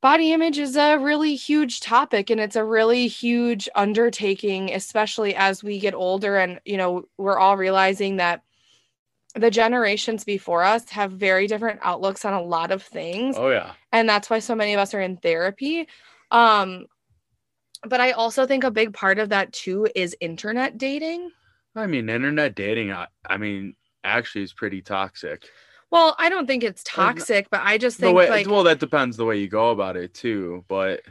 body 0.00 0.32
image 0.32 0.58
is 0.58 0.76
a 0.76 0.98
really 0.98 1.34
huge 1.34 1.80
topic 1.80 2.30
and 2.30 2.40
it's 2.40 2.56
a 2.56 2.64
really 2.64 3.06
huge 3.06 3.68
undertaking, 3.74 4.72
especially 4.72 5.34
as 5.34 5.62
we 5.62 5.78
get 5.78 5.94
older. 5.94 6.36
And, 6.36 6.60
you 6.64 6.76
know, 6.76 7.04
we're 7.18 7.38
all 7.38 7.56
realizing 7.56 8.16
that 8.16 8.42
the 9.34 9.50
generations 9.50 10.24
before 10.24 10.64
us 10.64 10.88
have 10.90 11.12
very 11.12 11.46
different 11.46 11.80
outlooks 11.82 12.24
on 12.24 12.32
a 12.32 12.42
lot 12.42 12.70
of 12.70 12.82
things 12.82 13.36
oh 13.38 13.50
yeah. 13.50 13.72
and 13.92 14.08
that's 14.08 14.28
why 14.28 14.38
so 14.38 14.54
many 14.54 14.74
of 14.74 14.80
us 14.80 14.94
are 14.94 15.00
in 15.00 15.16
therapy. 15.16 15.86
Um 16.30 16.86
but 17.86 18.00
i 18.00 18.10
also 18.10 18.46
think 18.46 18.64
a 18.64 18.70
big 18.70 18.92
part 18.92 19.18
of 19.18 19.28
that 19.30 19.52
too 19.52 19.86
is 19.94 20.16
internet 20.20 20.78
dating. 20.78 21.30
I 21.76 21.86
mean 21.86 22.08
internet 22.08 22.54
dating 22.54 22.92
i, 22.92 23.06
I 23.24 23.36
mean 23.36 23.74
actually 24.02 24.42
is 24.42 24.52
pretty 24.52 24.82
toxic 24.82 25.44
well 25.90 26.14
i 26.18 26.28
don't 26.28 26.46
think 26.46 26.62
it's 26.62 26.82
toxic 26.84 27.48
but 27.50 27.60
i 27.62 27.78
just 27.78 27.98
think 27.98 28.16
way 28.16 28.30
like 28.30 28.46
well 28.46 28.62
that 28.64 28.78
depends 28.80 29.16
the 29.16 29.24
way 29.24 29.38
you 29.38 29.48
go 29.48 29.70
about 29.70 29.96
it 29.96 30.14
too 30.14 30.64
but 30.68 31.02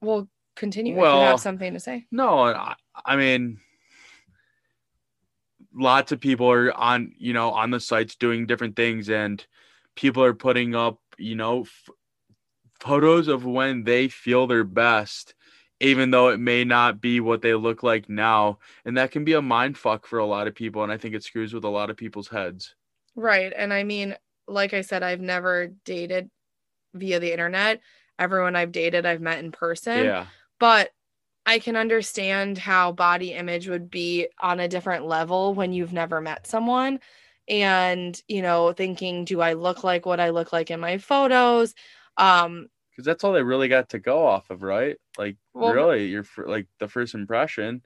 we'll 0.00 0.28
continue 0.54 0.94
if 0.94 0.98
you 0.98 1.20
have 1.20 1.40
something 1.40 1.74
to 1.74 1.80
say 1.80 2.06
No, 2.10 2.38
I, 2.40 2.74
I 3.04 3.16
mean, 3.16 3.58
lots 5.74 6.12
of 6.12 6.20
people 6.20 6.50
are 6.50 6.72
on, 6.72 7.12
you 7.18 7.32
know, 7.32 7.50
on 7.50 7.70
the 7.70 7.80
sites 7.80 8.16
doing 8.16 8.46
different 8.46 8.76
things, 8.76 9.10
and 9.10 9.44
people 9.94 10.24
are 10.24 10.34
putting 10.34 10.74
up, 10.74 10.98
you 11.18 11.34
know, 11.34 11.62
f- 11.62 11.90
photos 12.80 13.28
of 13.28 13.44
when 13.44 13.84
they 13.84 14.08
feel 14.08 14.46
their 14.46 14.64
best, 14.64 15.34
even 15.80 16.10
though 16.10 16.28
it 16.28 16.38
may 16.38 16.64
not 16.64 17.00
be 17.00 17.20
what 17.20 17.42
they 17.42 17.54
look 17.54 17.82
like 17.82 18.08
now, 18.08 18.58
and 18.84 18.96
that 18.96 19.10
can 19.10 19.24
be 19.24 19.34
a 19.34 19.42
mind 19.42 19.76
fuck 19.76 20.06
for 20.06 20.18
a 20.18 20.26
lot 20.26 20.46
of 20.46 20.54
people, 20.54 20.82
and 20.82 20.92
I 20.92 20.96
think 20.96 21.14
it 21.14 21.24
screws 21.24 21.52
with 21.52 21.64
a 21.64 21.68
lot 21.68 21.90
of 21.90 21.96
people's 21.96 22.28
heads. 22.28 22.74
Right. 23.16 23.52
And 23.56 23.72
i 23.72 23.82
mean 23.82 24.14
like 24.46 24.74
i 24.74 24.80
said 24.82 25.02
i've 25.02 25.20
never 25.20 25.68
dated 25.84 26.30
via 26.94 27.18
the 27.18 27.32
internet. 27.32 27.80
Everyone 28.18 28.54
i've 28.54 28.72
dated 28.72 29.04
i've 29.06 29.20
met 29.20 29.40
in 29.40 29.50
person. 29.52 30.04
Yeah, 30.04 30.26
but 30.60 30.90
I 31.44 31.58
can 31.60 31.76
understand 31.76 32.58
how 32.58 32.92
body 32.92 33.32
image 33.32 33.68
would 33.68 33.90
be 33.90 34.28
on 34.40 34.58
a 34.60 34.68
different 34.68 35.06
level 35.06 35.54
when 35.54 35.72
you've 35.72 35.92
never 35.92 36.20
met 36.20 36.46
someone 36.46 37.00
and 37.48 38.20
you 38.26 38.42
know 38.42 38.72
thinking 38.72 39.24
do 39.24 39.40
I 39.40 39.52
look 39.52 39.84
like 39.84 40.06
what 40.06 40.18
I 40.20 40.30
look 40.30 40.52
like 40.52 40.70
in 40.70 40.80
my 40.80 40.98
photos? 40.98 41.74
Um 42.16 42.68
because 42.90 43.04
that's 43.04 43.24
all 43.24 43.32
they 43.32 43.42
really 43.42 43.68
got 43.68 43.90
to 43.90 43.98
go 43.98 44.26
off 44.26 44.48
of, 44.48 44.62
right? 44.62 44.96
Like, 45.18 45.36
Well- 45.52 45.74
really, 45.74 46.06
your 46.06 46.24
fir- 46.24 46.48
like 46.48 46.66
the 46.78 46.88
first 46.88 47.14
impression. 47.14 47.82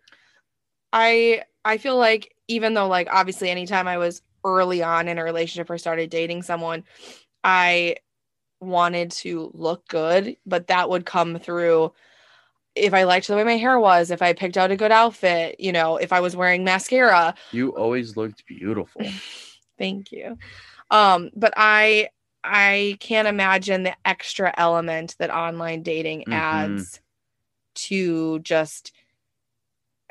I 0.92 1.42
I 1.64 1.78
feel 1.78 1.96
like 1.96 2.34
even 2.48 2.74
though 2.74 2.88
like 2.88 3.08
obviously 3.10 3.50
anytime 3.50 3.88
I 3.88 3.98
was 3.98 4.22
early 4.44 4.82
on 4.82 5.08
in 5.08 5.18
a 5.18 5.24
relationship 5.24 5.70
or 5.70 5.78
started 5.78 6.10
dating 6.10 6.42
someone 6.42 6.84
I 7.44 7.96
wanted 8.60 9.10
to 9.12 9.50
look 9.54 9.86
good 9.88 10.36
but 10.46 10.66
that 10.68 10.90
would 10.90 11.06
come 11.06 11.38
through 11.38 11.92
if 12.74 12.94
I 12.94 13.04
liked 13.04 13.26
the 13.26 13.36
way 13.36 13.44
my 13.44 13.56
hair 13.56 13.78
was 13.80 14.10
if 14.10 14.22
I 14.22 14.32
picked 14.32 14.56
out 14.56 14.70
a 14.70 14.76
good 14.76 14.92
outfit 14.92 15.56
you 15.58 15.72
know 15.72 15.96
if 15.96 16.12
I 16.12 16.20
was 16.20 16.36
wearing 16.36 16.62
mascara 16.64 17.34
You 17.52 17.70
always 17.70 18.16
looked 18.16 18.44
beautiful. 18.46 19.02
Thank 19.78 20.12
you. 20.12 20.36
Um, 20.90 21.30
but 21.34 21.54
I 21.56 22.10
I 22.44 22.96
can't 23.00 23.28
imagine 23.28 23.82
the 23.82 23.94
extra 24.04 24.52
element 24.56 25.16
that 25.18 25.30
online 25.30 25.82
dating 25.82 26.24
Mhm. 26.26 26.32
adds 26.34 27.00
to 27.74 28.38
just 28.40 28.92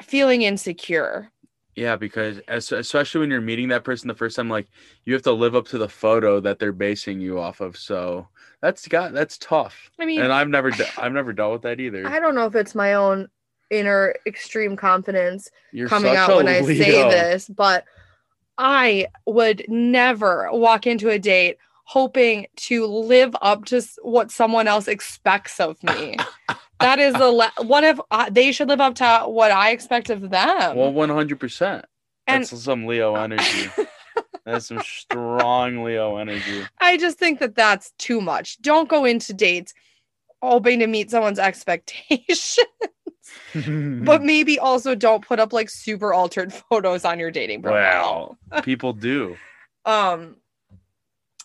feeling 0.01 0.41
insecure. 0.41 1.31
Yeah, 1.75 1.95
because 1.95 2.41
es- 2.47 2.71
especially 2.71 3.21
when 3.21 3.29
you're 3.29 3.41
meeting 3.41 3.69
that 3.69 3.84
person 3.84 4.08
the 4.08 4.15
first 4.15 4.36
time, 4.36 4.49
like 4.49 4.67
you 5.05 5.13
have 5.13 5.23
to 5.23 5.32
live 5.32 5.55
up 5.55 5.67
to 5.69 5.77
the 5.77 5.89
photo 5.89 6.39
that 6.41 6.60
they're 6.60 6.71
basing 6.73 7.21
you 7.21 7.39
off 7.39 7.62
of. 7.62 7.77
So 7.77 8.27
that's 8.62 8.88
got 8.88 9.13
that's 9.13 9.38
tough. 9.38 9.89
I 9.99 10.05
mean, 10.05 10.21
And 10.21 10.34
I've 10.34 10.49
never 10.49 10.71
de- 10.71 10.88
I've 11.01 11.13
never 11.13 11.34
dealt 11.34 11.53
with 11.53 11.62
that 11.63 11.79
either. 11.79 12.08
I 12.08 12.19
don't 12.19 12.36
know 12.36 12.45
if 12.45 12.55
it's 12.55 12.75
my 12.75 12.93
own 12.93 13.29
inner 13.69 14.15
extreme 14.25 14.75
confidence 14.75 15.49
You're 15.71 15.88
coming 15.88 16.15
out 16.15 16.36
when 16.36 16.47
I 16.47 16.62
say 16.65 17.10
this, 17.10 17.47
but 17.47 17.86
I 18.58 19.08
would 19.25 19.63
never 19.67 20.49
walk 20.51 20.86
into 20.88 21.10
a 21.10 21.19
date 21.19 21.58
hoping 21.86 22.45
to 22.55 22.86
live 22.86 23.36
up 23.41 23.65
to 23.65 23.82
what 24.01 24.32
someone 24.32 24.67
else 24.67 24.88
expects 24.88 25.60
of 25.60 25.82
me. 25.84 26.17
that 26.79 26.99
is 26.99 27.13
the 27.13 27.29
le- 27.29 27.51
what 27.63 27.83
if 27.83 27.99
uh, 28.11 28.29
they 28.29 28.51
should 28.51 28.67
live 28.67 28.81
up 28.81 28.95
to 28.95 29.23
what 29.27 29.51
I 29.51 29.71
expect 29.71 30.09
of 30.09 30.21
them? 30.29 30.75
Well, 30.75 30.91
one 30.93 31.09
hundred 31.09 31.39
percent. 31.39 31.85
And- 32.27 32.43
That's 32.43 32.61
some 32.61 32.85
Leo 32.85 33.15
energy. 33.15 33.69
That's 34.45 34.67
some 34.67 34.81
strong 34.81 35.83
Leo 35.83 36.17
energy. 36.17 36.63
I 36.79 36.97
just 36.97 37.19
think 37.19 37.39
that 37.39 37.53
that's 37.55 37.91
too 37.99 38.19
much. 38.21 38.59
Don't 38.61 38.89
go 38.89 39.05
into 39.05 39.33
dates 39.33 39.73
hoping 40.41 40.79
to 40.79 40.87
meet 40.87 41.11
someone's 41.11 41.39
expectation, 41.39 42.63
Mm-hmm. 43.53 44.03
but 44.05 44.23
maybe 44.23 44.57
also 44.57 44.95
don't 44.95 45.23
put 45.25 45.39
up 45.39 45.53
like 45.53 45.69
super 45.69 46.13
altered 46.13 46.51
photos 46.51 47.05
on 47.05 47.19
your 47.19 47.29
dating 47.29 47.61
profile. 47.61 48.37
well, 48.51 48.61
people 48.63 48.93
do. 48.93 49.37
um 49.85 50.35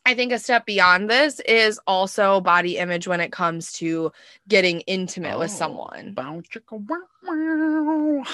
I 0.07 0.15
think 0.15 0.33
a 0.33 0.39
step 0.39 0.67
beyond 0.67 1.09
this 1.09 1.41
is 1.41 1.81
also 1.87 2.41
body 2.41 2.77
image 2.77 3.09
when 3.09 3.21
it 3.21 3.33
comes 3.33 3.73
to 3.75 4.13
getting 4.49 4.81
intimate 4.83 5.39
with 5.39 5.51
Oh. 5.51 5.55
someone. 5.55 6.13
Bow 6.13 6.43
chicka 6.53 6.79
wow 6.79 6.99
wow. 7.23 8.25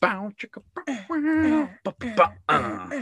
Bow 0.00 0.32
chicka 0.36 0.62
bow 0.74 0.98
wow. 1.08 1.68
Ba, 1.84 1.94
ba, 1.98 2.14
ba, 2.16 2.32
uh. 2.48 3.00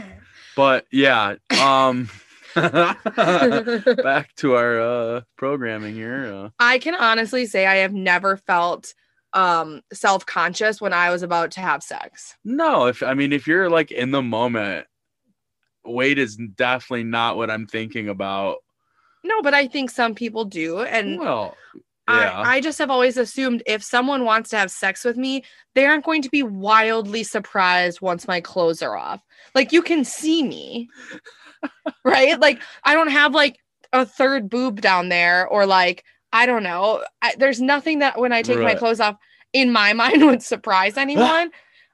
But 0.55 0.85
yeah, 0.91 1.35
um 1.61 2.09
back 2.55 4.33
to 4.37 4.53
our 4.55 4.79
uh 4.79 5.21
programming 5.37 5.95
here. 5.95 6.25
Uh, 6.33 6.49
I 6.59 6.77
can 6.79 6.95
honestly 6.95 7.45
say 7.45 7.65
I 7.65 7.77
have 7.77 7.93
never 7.93 8.37
felt 8.37 8.93
um 9.33 9.81
self-conscious 9.91 10.79
when 10.79 10.93
I 10.93 11.09
was 11.09 11.23
about 11.23 11.51
to 11.51 11.59
have 11.59 11.83
sex. 11.83 12.35
no, 12.45 12.85
if 12.85 13.03
I 13.03 13.13
mean 13.13 13.33
if 13.33 13.47
you're 13.47 13.69
like 13.69 13.91
in 13.91 14.11
the 14.11 14.21
moment, 14.21 14.87
weight 15.85 16.17
is 16.17 16.35
definitely 16.35 17.03
not 17.03 17.37
what 17.37 17.49
I'm 17.49 17.67
thinking 17.67 18.09
about. 18.09 18.57
No, 19.23 19.41
but 19.41 19.53
I 19.53 19.67
think 19.67 19.89
some 19.89 20.13
people 20.13 20.45
do 20.45 20.79
and 20.79 21.19
Well, 21.19 21.57
yeah. 22.07 22.41
I, 22.41 22.57
I 22.57 22.61
just 22.61 22.77
have 22.77 22.91
always 22.91 23.17
assumed 23.17 23.63
if 23.65 23.83
someone 23.83 24.25
wants 24.25 24.51
to 24.51 24.57
have 24.57 24.69
sex 24.69 25.03
with 25.03 25.17
me, 25.17 25.43
they 25.73 25.85
aren't 25.85 26.05
going 26.05 26.21
to 26.21 26.29
be 26.29 26.43
wildly 26.43 27.23
surprised 27.23 28.01
once 28.01 28.27
my 28.27 28.39
clothes 28.39 28.83
are 28.83 28.95
off. 28.95 29.21
Like 29.55 29.71
you 29.71 29.81
can 29.81 30.05
see 30.05 30.43
me, 30.43 30.89
right? 32.05 32.39
Like 32.39 32.61
I 32.83 32.93
don't 32.93 33.09
have 33.09 33.33
like 33.33 33.57
a 33.91 34.05
third 34.05 34.49
boob 34.49 34.81
down 34.81 35.09
there 35.09 35.47
or 35.47 35.65
like, 35.65 36.03
I 36.31 36.45
don't 36.45 36.63
know. 36.63 37.03
I, 37.21 37.33
there's 37.39 37.61
nothing 37.61 37.99
that 37.99 38.19
when 38.19 38.33
I 38.33 38.43
take 38.43 38.59
my 38.59 38.75
clothes 38.75 38.99
off 38.99 39.15
in 39.53 39.71
my 39.71 39.93
mind 39.93 40.23
would 40.25 40.43
surprise 40.43 40.97
anyone 40.97 41.49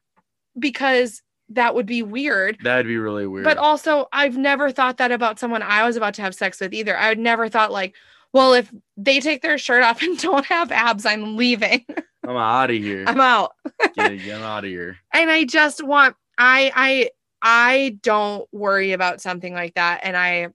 because 0.59 1.21
that 1.55 1.75
would 1.75 1.85
be 1.85 2.03
weird. 2.03 2.57
That'd 2.63 2.87
be 2.87 2.97
really 2.97 3.27
weird. 3.27 3.45
But 3.45 3.57
also, 3.57 4.07
I've 4.11 4.37
never 4.37 4.71
thought 4.71 4.97
that 4.97 5.11
about 5.11 5.39
someone 5.39 5.61
I 5.61 5.85
was 5.85 5.95
about 5.95 6.13
to 6.15 6.21
have 6.21 6.35
sex 6.35 6.59
with 6.59 6.73
either. 6.73 6.97
I 6.97 7.09
would 7.09 7.19
never 7.19 7.49
thought 7.49 7.71
like, 7.71 7.95
well, 8.33 8.53
if 8.53 8.71
they 8.97 9.19
take 9.19 9.41
their 9.41 9.57
shirt 9.57 9.83
off 9.83 10.01
and 10.01 10.17
don't 10.17 10.45
have 10.45 10.71
abs, 10.71 11.05
I'm 11.05 11.37
leaving. 11.37 11.85
I'm 12.23 12.37
out 12.37 12.69
of 12.69 12.75
here. 12.75 13.03
I'm 13.07 13.19
out. 13.19 13.53
get 13.95 14.15
get 14.23 14.41
out 14.41 14.63
of 14.63 14.69
here. 14.69 14.97
And 15.13 15.31
I 15.31 15.43
just 15.43 15.83
want 15.83 16.15
I 16.37 16.71
I 16.75 17.09
I 17.41 17.97
don't 18.03 18.47
worry 18.51 18.91
about 18.91 19.21
something 19.21 19.53
like 19.53 19.73
that 19.73 20.01
and 20.03 20.15
I 20.15 20.49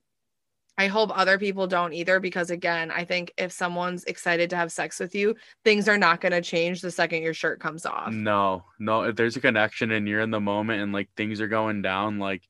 I 0.77 0.87
hope 0.87 1.09
other 1.13 1.39
people 1.39 1.65
don't 1.65 1.93
either 1.93 2.19
because 2.19 2.51
again, 2.51 2.91
I 2.91 3.03
think 3.03 3.33
if 3.37 3.51
someone's 3.51 4.03
excited 4.03 4.51
to 4.51 4.55
have 4.55 4.71
sex 4.71 4.99
with 4.99 5.15
you, 5.15 5.35
things 5.63 5.87
are 5.87 5.97
not 5.97 6.21
going 6.21 6.33
to 6.33 6.41
change 6.41 6.81
the 6.81 6.91
second 6.91 7.23
your 7.23 7.33
shirt 7.33 7.59
comes 7.59 7.85
off. 7.85 8.13
No, 8.13 8.63
no. 8.77 9.01
If 9.03 9.15
there's 9.15 9.35
a 9.35 9.41
connection 9.41 9.91
and 9.91 10.07
you're 10.07 10.21
in 10.21 10.29
the 10.29 10.39
moment 10.39 10.83
and 10.83 10.93
like 10.93 11.09
things 11.17 11.41
are 11.41 11.47
going 11.47 11.81
down, 11.81 12.19
like 12.19 12.43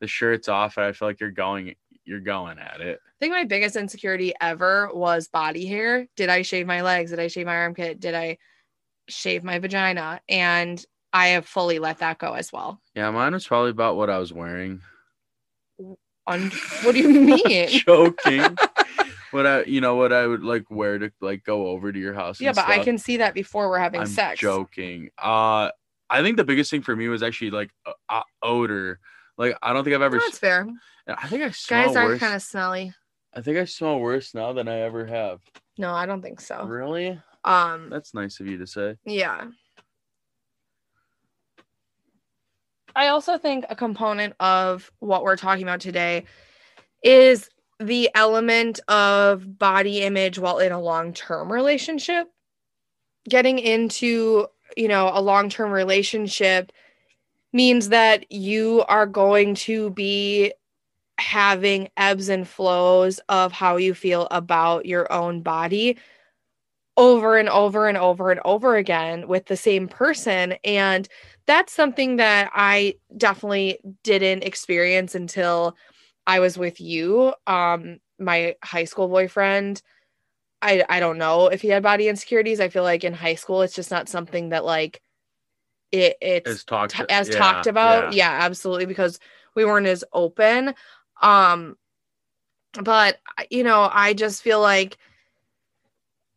the 0.00 0.06
shirt's 0.06 0.48
off, 0.48 0.76
I 0.76 0.92
feel 0.92 1.08
like 1.08 1.20
you're 1.20 1.30
going, 1.30 1.74
you're 2.04 2.20
going 2.20 2.58
at 2.58 2.82
it. 2.82 3.00
I 3.02 3.16
think 3.18 3.32
my 3.32 3.44
biggest 3.44 3.76
insecurity 3.76 4.34
ever 4.40 4.90
was 4.92 5.28
body 5.28 5.64
hair. 5.64 6.06
Did 6.16 6.28
I 6.28 6.42
shave 6.42 6.66
my 6.66 6.82
legs? 6.82 7.10
Did 7.10 7.20
I 7.20 7.28
shave 7.28 7.46
my 7.46 7.56
armpit? 7.56 7.98
Did 7.98 8.14
I 8.14 8.36
shave 9.08 9.42
my 9.42 9.58
vagina? 9.58 10.20
And 10.28 10.84
I 11.12 11.28
have 11.28 11.46
fully 11.46 11.78
let 11.78 11.98
that 11.98 12.18
go 12.18 12.34
as 12.34 12.52
well. 12.52 12.80
Yeah, 12.94 13.10
mine 13.10 13.32
was 13.32 13.46
probably 13.46 13.70
about 13.70 13.96
what 13.96 14.10
I 14.10 14.18
was 14.18 14.32
wearing. 14.32 14.82
Un- 16.30 16.50
what 16.82 16.94
do 16.94 17.00
you 17.00 17.08
mean? 17.20 17.68
Joking. 17.68 18.56
what 19.32 19.46
I, 19.46 19.64
you 19.64 19.80
know, 19.80 19.96
what 19.96 20.12
I 20.12 20.26
would 20.26 20.42
like 20.42 20.70
wear 20.70 20.98
to 20.98 21.10
like 21.20 21.44
go 21.44 21.68
over 21.68 21.92
to 21.92 21.98
your 21.98 22.14
house. 22.14 22.40
yeah, 22.40 22.52
but 22.52 22.68
I 22.68 22.78
can 22.82 22.98
see 22.98 23.18
that 23.18 23.34
before 23.34 23.68
we're 23.68 23.78
having 23.78 24.00
I'm 24.02 24.06
sex. 24.06 24.40
joking. 24.40 25.10
Uh, 25.18 25.70
I 26.08 26.22
think 26.22 26.36
the 26.36 26.44
biggest 26.44 26.70
thing 26.70 26.82
for 26.82 26.94
me 26.96 27.08
was 27.08 27.22
actually 27.22 27.50
like 27.50 27.70
uh, 28.08 28.22
odor. 28.42 28.98
Like 29.38 29.56
I 29.62 29.72
don't 29.72 29.84
think 29.84 29.94
I've 29.94 30.02
ever. 30.02 30.18
That's 30.18 30.38
fair. 30.38 30.66
I 31.06 31.28
think 31.28 31.42
I 31.42 31.50
smell 31.50 31.86
Guys 31.86 31.96
are 31.96 32.16
kind 32.18 32.34
of 32.34 32.42
smelly. 32.42 32.92
I 33.34 33.40
think 33.40 33.58
I 33.58 33.64
smell 33.64 33.98
worse 34.00 34.34
now 34.34 34.52
than 34.52 34.68
I 34.68 34.80
ever 34.80 35.06
have. 35.06 35.40
No, 35.78 35.92
I 35.92 36.06
don't 36.06 36.20
think 36.22 36.40
so. 36.40 36.64
Really? 36.64 37.18
Um, 37.44 37.88
That's 37.90 38.12
nice 38.12 38.38
of 38.40 38.46
you 38.46 38.58
to 38.58 38.66
say. 38.66 38.96
yeah. 39.06 39.46
I 42.94 43.08
also 43.08 43.38
think 43.38 43.64
a 43.68 43.76
component 43.76 44.34
of 44.40 44.90
what 44.98 45.22
we're 45.22 45.36
talking 45.36 45.62
about 45.62 45.80
today 45.80 46.24
is 47.02 47.48
the 47.78 48.10
element 48.14 48.80
of 48.88 49.58
body 49.58 50.02
image 50.02 50.38
while 50.38 50.58
in 50.58 50.72
a 50.72 50.80
long-term 50.80 51.52
relationship. 51.52 52.28
Getting 53.28 53.58
into, 53.58 54.46
you 54.76 54.88
know, 54.88 55.10
a 55.12 55.20
long-term 55.20 55.70
relationship 55.70 56.72
means 57.52 57.88
that 57.88 58.30
you 58.30 58.84
are 58.88 59.06
going 59.06 59.54
to 59.54 59.90
be 59.90 60.52
having 61.18 61.88
ebbs 61.96 62.28
and 62.28 62.48
flows 62.48 63.20
of 63.28 63.52
how 63.52 63.76
you 63.76 63.94
feel 63.94 64.26
about 64.30 64.86
your 64.86 65.10
own 65.12 65.42
body 65.42 65.98
over 67.00 67.38
and 67.38 67.48
over 67.48 67.88
and 67.88 67.96
over 67.96 68.30
and 68.30 68.40
over 68.44 68.76
again 68.76 69.26
with 69.26 69.46
the 69.46 69.56
same 69.56 69.88
person 69.88 70.54
and 70.64 71.08
that's 71.46 71.72
something 71.72 72.16
that 72.16 72.50
I 72.54 72.96
definitely 73.16 73.78
didn't 74.04 74.44
experience 74.44 75.14
until 75.14 75.76
I 76.26 76.40
was 76.40 76.58
with 76.58 76.78
you 76.78 77.32
um 77.46 78.00
my 78.18 78.54
high 78.62 78.84
school 78.84 79.08
boyfriend 79.08 79.80
I 80.60 80.84
I 80.90 81.00
don't 81.00 81.16
know 81.16 81.46
if 81.46 81.62
he 81.62 81.68
had 81.68 81.82
body 81.82 82.06
insecurities 82.08 82.60
I 82.60 82.68
feel 82.68 82.82
like 82.82 83.02
in 83.02 83.14
high 83.14 83.36
school 83.36 83.62
it's 83.62 83.74
just 83.74 83.90
not 83.90 84.10
something 84.10 84.50
that 84.50 84.66
like 84.66 85.00
it 85.92 86.18
it's 86.20 86.50
As 86.50 86.64
talked 86.64 86.92
t- 86.92 87.04
as 87.08 87.30
yeah, 87.30 87.38
talked 87.38 87.66
about 87.66 88.12
yeah. 88.12 88.30
yeah. 88.38 88.44
absolutely 88.44 88.84
because 88.84 89.18
we 89.56 89.64
weren't 89.64 89.86
as 89.86 90.04
open 90.12 90.74
um 91.22 91.76
but 92.82 93.18
you 93.50 93.64
know 93.64 93.88
i 93.90 94.12
just 94.12 94.42
feel 94.42 94.60
like 94.60 94.98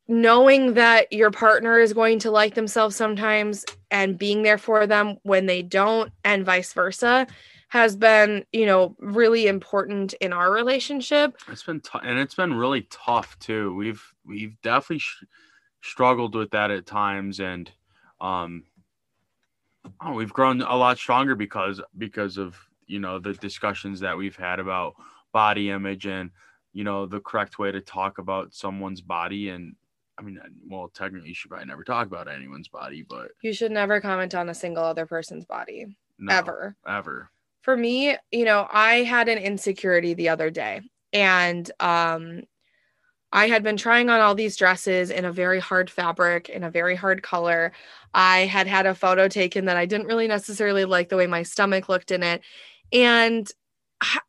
knowing 0.07 0.73
that 0.73 1.11
your 1.13 1.31
partner 1.31 1.79
is 1.79 1.93
going 1.93 2.19
to 2.19 2.31
like 2.31 2.55
themselves 2.55 2.95
sometimes 2.95 3.65
and 3.89 4.17
being 4.17 4.43
there 4.43 4.57
for 4.57 4.85
them 4.85 5.17
when 5.23 5.45
they 5.45 5.61
don't 5.61 6.11
and 6.25 6.45
vice 6.45 6.73
versa 6.73 7.25
has 7.69 7.95
been 7.95 8.45
you 8.51 8.65
know 8.65 8.95
really 8.99 9.47
important 9.47 10.13
in 10.21 10.31
our 10.33 10.51
relationship 10.51 11.35
It's 11.47 11.63
been 11.63 11.79
tou- 11.79 11.99
and 12.03 12.19
it's 12.19 12.35
been 12.35 12.53
really 12.53 12.85
tough 12.91 13.39
too. 13.39 13.73
We've 13.73 14.03
we've 14.25 14.61
definitely 14.61 14.99
sh- 14.99 15.23
struggled 15.81 16.35
with 16.35 16.51
that 16.51 16.69
at 16.69 16.85
times, 16.85 17.39
and 17.39 17.71
um, 18.21 18.63
oh, 20.01 20.13
we've 20.13 20.31
grown 20.31 20.61
a 20.61 20.75
lot 20.75 20.97
stronger 20.97 21.35
because 21.35 21.81
because 21.97 22.37
of 22.37 22.55
you 22.85 22.99
know 22.99 23.17
the 23.19 23.33
discussions 23.33 24.01
that 24.01 24.17
we've 24.17 24.35
had 24.35 24.59
about 24.59 24.93
body 25.31 25.71
image 25.71 26.05
and 26.05 26.29
you 26.73 26.83
know 26.83 27.07
the 27.07 27.21
correct 27.21 27.57
way 27.57 27.71
to 27.71 27.81
talk 27.81 28.17
about 28.17 28.53
someone's 28.53 29.01
body 29.01 29.49
and. 29.49 29.75
I 30.23 30.25
mean, 30.25 30.39
well, 30.69 30.89
technically, 30.93 31.29
you 31.29 31.35
should 31.35 31.49
probably 31.49 31.67
never 31.67 31.83
talk 31.83 32.07
about 32.07 32.29
anyone's 32.29 32.69
body, 32.69 33.05
but 33.07 33.31
you 33.41 33.51
should 33.53 33.71
never 33.71 33.99
comment 33.99 34.33
on 34.33 34.49
a 34.49 34.53
single 34.53 34.83
other 34.83 35.05
person's 35.05 35.43
body 35.45 35.87
no, 36.17 36.33
ever 36.33 36.75
ever. 36.87 37.29
for 37.61 37.75
me, 37.75 38.15
you 38.31 38.45
know, 38.45 38.67
I 38.71 39.03
had 39.03 39.27
an 39.27 39.37
insecurity 39.37 40.13
the 40.13 40.29
other 40.29 40.49
day 40.49 40.81
and 41.11 41.69
um 41.79 42.43
I 43.33 43.47
had 43.47 43.63
been 43.63 43.77
trying 43.77 44.09
on 44.09 44.21
all 44.21 44.35
these 44.35 44.55
dresses 44.55 45.09
in 45.09 45.25
a 45.25 45.31
very 45.31 45.59
hard 45.59 45.89
fabric 45.89 46.49
in 46.49 46.63
a 46.63 46.69
very 46.69 46.95
hard 46.95 47.23
color. 47.23 47.71
I 48.13 48.41
had 48.41 48.67
had 48.67 48.85
a 48.85 48.93
photo 48.93 49.27
taken 49.27 49.65
that 49.65 49.75
I 49.75 49.87
didn't 49.87 50.07
really 50.07 50.27
necessarily 50.27 50.85
like 50.85 51.09
the 51.09 51.17
way 51.17 51.25
my 51.25 51.43
stomach 51.43 51.89
looked 51.89 52.11
in 52.11 52.23
it 52.23 52.41
and 52.93 53.49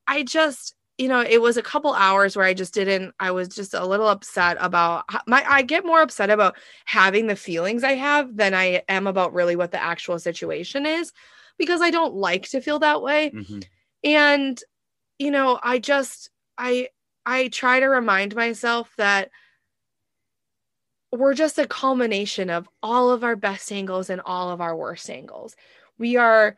I 0.07 0.22
just 0.24 0.74
you 0.98 1.09
know, 1.09 1.20
it 1.20 1.42
was 1.42 1.57
a 1.57 1.62
couple 1.62 1.92
hours 1.92 2.37
where 2.37 2.46
I 2.46 2.54
just 2.54 2.72
didn't, 2.72 3.14
I 3.18 3.33
was 3.33 3.48
just 3.48 3.74
a 3.74 3.85
little 3.85 4.09
upset 4.09 4.57
about 4.61 5.04
my, 5.26 5.44
I 5.48 5.62
get 5.62 5.85
more 5.85 6.02
upset 6.02 6.30
about 6.30 6.57
having 6.85 7.26
the 7.26 7.37
feelings 7.37 7.83
I 7.83 7.94
have 7.94 8.37
than 8.37 8.54
I 8.54 8.83
am 8.88 9.07
about 9.07 9.35
really 9.35 9.57
what 9.57 9.72
the 9.72 9.83
actual 9.83 10.18
situation 10.18 10.87
is 10.87 11.12
because 11.59 11.80
I 11.80 11.90
don't 11.90 12.14
like 12.14 12.48
to 12.50 12.61
feel 12.61 12.78
that 12.80 13.02
way. 13.02 13.30
Hmm 13.30 13.61
and 14.04 14.61
you 15.18 15.30
know 15.30 15.59
i 15.62 15.78
just 15.78 16.30
i 16.59 16.88
i 17.24 17.48
try 17.48 17.80
to 17.80 17.87
remind 17.87 18.37
myself 18.37 18.92
that 18.98 19.30
we're 21.11 21.35
just 21.35 21.59
a 21.59 21.66
culmination 21.66 22.50
of 22.50 22.68
all 22.83 23.11
of 23.11 23.24
our 23.24 23.37
best 23.37 23.70
angles 23.72 24.11
and 24.11 24.20
all 24.24 24.50
of 24.50 24.61
our 24.61 24.74
worst 24.74 25.09
angles. 25.09 25.54
We 25.96 26.16
are 26.16 26.57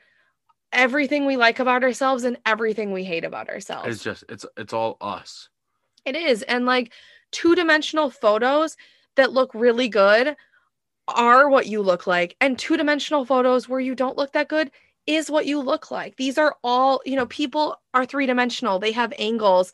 everything 0.73 1.27
we 1.27 1.37
like 1.37 1.59
about 1.59 1.83
ourselves 1.83 2.25
and 2.25 2.39
everything 2.45 2.93
we 2.93 3.05
hate 3.05 3.25
about 3.25 3.49
ourselves. 3.49 3.89
It's 3.89 4.03
just 4.03 4.25
it's 4.29 4.47
it's 4.57 4.73
all 4.73 4.97
us. 5.01 5.49
It 6.05 6.17
is. 6.17 6.43
And 6.43 6.67
like 6.67 6.93
two 7.33 7.55
dimensional 7.55 8.11
photos 8.11 8.77
that 9.17 9.33
look 9.33 9.55
really 9.55 9.89
good 9.89 10.37
are 11.09 11.49
what 11.49 11.67
you 11.67 11.83
look 11.83 12.07
like. 12.07 12.37
And 12.41 12.59
two 12.59 12.77
dimensional 12.77 13.25
photos 13.25 13.69
where 13.69 13.81
you 13.81 13.95
don't 13.95 14.17
look 14.17 14.33
that 14.33 14.49
good 14.49 14.71
is 15.07 15.31
what 15.31 15.47
you 15.47 15.61
look 15.61 15.91
like. 15.91 16.17
These 16.17 16.39
are 16.39 16.57
all, 16.65 17.01
you 17.05 17.17
know, 17.17 17.27
people 17.27 17.81
are 17.95 18.07
three 18.07 18.27
dimensional, 18.27 18.79
they 18.79 18.93
have 18.93 19.13
angles. 19.19 19.73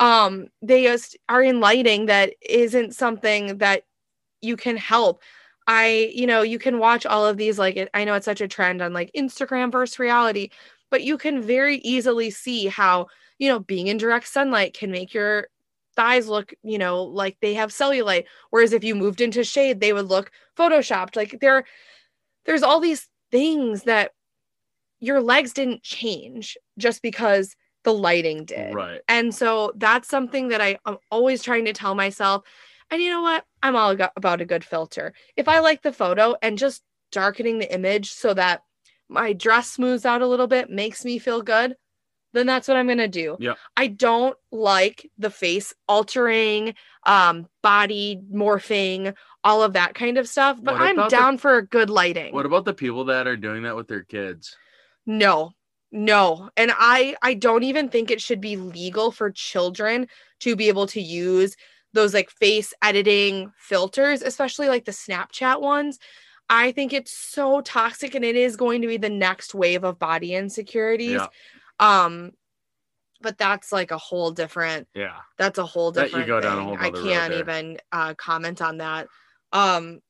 Um, 0.00 0.48
they 0.60 0.84
just 0.84 1.16
are 1.28 1.42
in 1.42 1.60
lighting 1.60 2.06
that 2.06 2.34
isn't 2.40 2.94
something 2.94 3.58
that 3.58 3.84
you 4.40 4.56
can 4.56 4.76
help. 4.76 5.22
I, 5.66 6.10
you 6.14 6.26
know, 6.26 6.42
you 6.42 6.58
can 6.58 6.78
watch 6.78 7.06
all 7.06 7.26
of 7.26 7.36
these, 7.36 7.58
like, 7.58 7.88
I 7.94 8.04
know 8.04 8.14
it's 8.14 8.24
such 8.24 8.40
a 8.40 8.48
trend 8.48 8.82
on 8.82 8.92
like 8.92 9.10
Instagram 9.16 9.70
versus 9.70 9.98
reality, 9.98 10.50
but 10.90 11.02
you 11.02 11.16
can 11.16 11.40
very 11.40 11.76
easily 11.78 12.30
see 12.30 12.66
how, 12.66 13.06
you 13.38 13.48
know, 13.48 13.60
being 13.60 13.86
in 13.86 13.96
direct 13.96 14.26
sunlight 14.28 14.74
can 14.74 14.90
make 14.90 15.14
your 15.14 15.48
thighs 15.94 16.26
look, 16.26 16.52
you 16.62 16.78
know, 16.78 17.02
like 17.02 17.36
they 17.40 17.54
have 17.54 17.70
cellulite. 17.70 18.24
Whereas 18.50 18.72
if 18.72 18.82
you 18.82 18.94
moved 18.94 19.20
into 19.20 19.44
shade, 19.44 19.80
they 19.80 19.92
would 19.92 20.06
look 20.06 20.30
photoshopped. 20.56 21.16
Like 21.16 21.38
there, 21.40 21.64
there's 22.44 22.62
all 22.62 22.80
these 22.80 23.08
things 23.30 23.84
that 23.84 24.12
your 25.00 25.20
legs 25.20 25.52
didn't 25.52 25.82
change 25.82 26.56
just 26.78 27.02
because 27.02 27.56
the 27.84 27.92
lighting 27.92 28.44
did. 28.44 28.74
Right. 28.74 29.00
And 29.08 29.34
so 29.34 29.72
that's 29.76 30.08
something 30.08 30.48
that 30.48 30.60
I, 30.60 30.78
I'm 30.84 30.98
always 31.10 31.42
trying 31.42 31.64
to 31.64 31.72
tell 31.72 31.94
myself. 31.94 32.44
And 32.92 33.02
you 33.02 33.10
know 33.10 33.22
what? 33.22 33.44
I'm 33.62 33.74
all 33.74 33.96
about 34.16 34.42
a 34.42 34.44
good 34.44 34.64
filter. 34.64 35.14
If 35.34 35.48
I 35.48 35.60
like 35.60 35.80
the 35.82 35.92
photo 35.94 36.36
and 36.42 36.58
just 36.58 36.82
darkening 37.10 37.58
the 37.58 37.72
image 37.74 38.12
so 38.12 38.34
that 38.34 38.62
my 39.08 39.32
dress 39.32 39.70
smooths 39.70 40.04
out 40.04 40.20
a 40.20 40.26
little 40.26 40.46
bit 40.46 40.68
makes 40.68 41.02
me 41.04 41.18
feel 41.18 41.40
good, 41.40 41.74
then 42.34 42.46
that's 42.46 42.68
what 42.68 42.76
I'm 42.76 42.86
going 42.86 42.98
to 42.98 43.08
do. 43.08 43.36
Yeah. 43.40 43.54
I 43.78 43.86
don't 43.86 44.36
like 44.50 45.10
the 45.18 45.30
face 45.30 45.72
altering, 45.88 46.74
um, 47.04 47.46
body 47.62 48.20
morphing, 48.32 49.14
all 49.42 49.62
of 49.62 49.72
that 49.72 49.94
kind 49.94 50.18
of 50.18 50.28
stuff, 50.28 50.58
but 50.62 50.74
What 50.74 50.82
I'm 50.82 50.98
about 50.98 51.10
the- 51.10 51.16
down 51.16 51.38
for 51.38 51.62
good 51.62 51.88
lighting. 51.90 52.34
What 52.34 52.46
about 52.46 52.66
the 52.66 52.74
people 52.74 53.06
that 53.06 53.26
are 53.26 53.36
doing 53.38 53.62
that 53.62 53.74
with 53.76 53.88
their 53.88 54.04
kids? 54.04 54.54
No. 55.06 55.52
No. 55.90 56.50
And 56.58 56.72
I 56.74 57.16
I 57.22 57.34
don't 57.34 57.64
even 57.64 57.88
think 57.88 58.10
it 58.10 58.20
should 58.20 58.40
be 58.40 58.56
legal 58.56 59.10
for 59.12 59.30
children 59.30 60.08
to 60.40 60.56
be 60.56 60.68
able 60.68 60.86
to 60.88 61.00
use 61.00 61.56
those 61.92 62.14
like 62.14 62.30
face 62.30 62.72
editing 62.82 63.52
filters, 63.56 64.22
especially 64.22 64.68
like 64.68 64.84
the 64.84 64.92
Snapchat 64.92 65.60
ones. 65.60 65.98
I 66.48 66.72
think 66.72 66.92
it's 66.92 67.12
so 67.12 67.60
toxic 67.60 68.14
and 68.14 68.24
it 68.24 68.36
is 68.36 68.56
going 68.56 68.82
to 68.82 68.88
be 68.88 68.96
the 68.96 69.08
next 69.08 69.54
wave 69.54 69.84
of 69.84 69.98
body 69.98 70.34
insecurities. 70.34 71.12
Yeah. 71.20 71.26
Um 71.78 72.32
but 73.20 73.38
that's 73.38 73.70
like 73.70 73.90
a 73.92 73.98
whole 73.98 74.32
different 74.32 74.88
Yeah. 74.94 75.18
that's 75.38 75.58
a 75.58 75.64
whole 75.64 75.92
That 75.92 76.06
you 76.12 76.24
different 76.24 76.26
go 76.26 76.40
down 76.40 76.58
a 76.58 76.60
thing. 76.60 76.66
whole 76.66 76.76
I 76.78 76.90
can't 76.90 77.32
even 77.34 77.78
uh 77.92 78.14
comment 78.14 78.60
on 78.60 78.78
that. 78.78 79.08
Um 79.52 80.00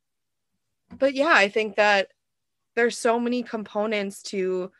but 0.96 1.14
yeah, 1.14 1.32
I 1.34 1.48
think 1.48 1.76
that 1.76 2.08
there's 2.74 2.98
so 2.98 3.20
many 3.20 3.42
components 3.42 4.22
to 4.24 4.72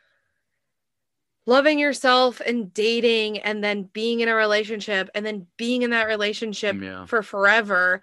loving 1.45 1.77
yourself 1.79 2.39
and 2.45 2.73
dating 2.73 3.39
and 3.39 3.63
then 3.63 3.83
being 3.93 4.21
in 4.21 4.29
a 4.29 4.35
relationship 4.35 5.09
and 5.13 5.25
then 5.25 5.47
being 5.57 5.81
in 5.81 5.89
that 5.91 6.07
relationship 6.07 6.75
Yeah. 6.81 7.05
for 7.05 7.21
forever. 7.23 8.01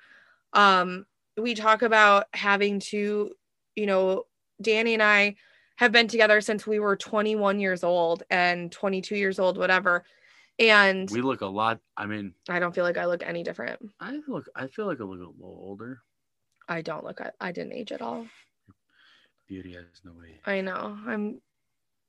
Um 0.52 1.06
we 1.36 1.54
talk 1.54 1.82
about 1.82 2.26
having 2.34 2.80
to, 2.80 3.30
you 3.76 3.86
know, 3.86 4.24
Danny 4.60 4.92
and 4.94 5.02
I 5.02 5.36
have 5.76 5.92
been 5.92 6.08
together 6.08 6.40
since 6.42 6.66
we 6.66 6.78
were 6.78 6.96
21 6.96 7.60
years 7.60 7.82
old 7.82 8.22
and 8.28 8.70
22 8.70 9.16
years 9.16 9.38
old 9.38 9.56
whatever. 9.56 10.04
And 10.58 11.08
We 11.10 11.22
look 11.22 11.40
a 11.40 11.46
lot. 11.46 11.80
I 11.96 12.04
mean, 12.04 12.34
I 12.50 12.58
don't 12.58 12.74
feel 12.74 12.84
like 12.84 12.98
I 12.98 13.06
look 13.06 13.22
any 13.24 13.42
different. 13.42 13.80
I 13.98 14.20
look. 14.28 14.46
I 14.54 14.66
feel 14.66 14.84
like 14.84 15.00
I 15.00 15.04
look 15.04 15.20
a 15.20 15.22
little 15.30 15.34
older. 15.40 16.02
I 16.68 16.82
don't 16.82 17.02
look 17.02 17.22
I, 17.22 17.30
I 17.40 17.52
didn't 17.52 17.72
age 17.72 17.92
at 17.92 18.02
all. 18.02 18.26
Beauty 19.48 19.72
has 19.72 19.86
no 20.04 20.12
age. 20.28 20.40
I 20.44 20.60
know. 20.60 20.98
I'm 21.06 21.40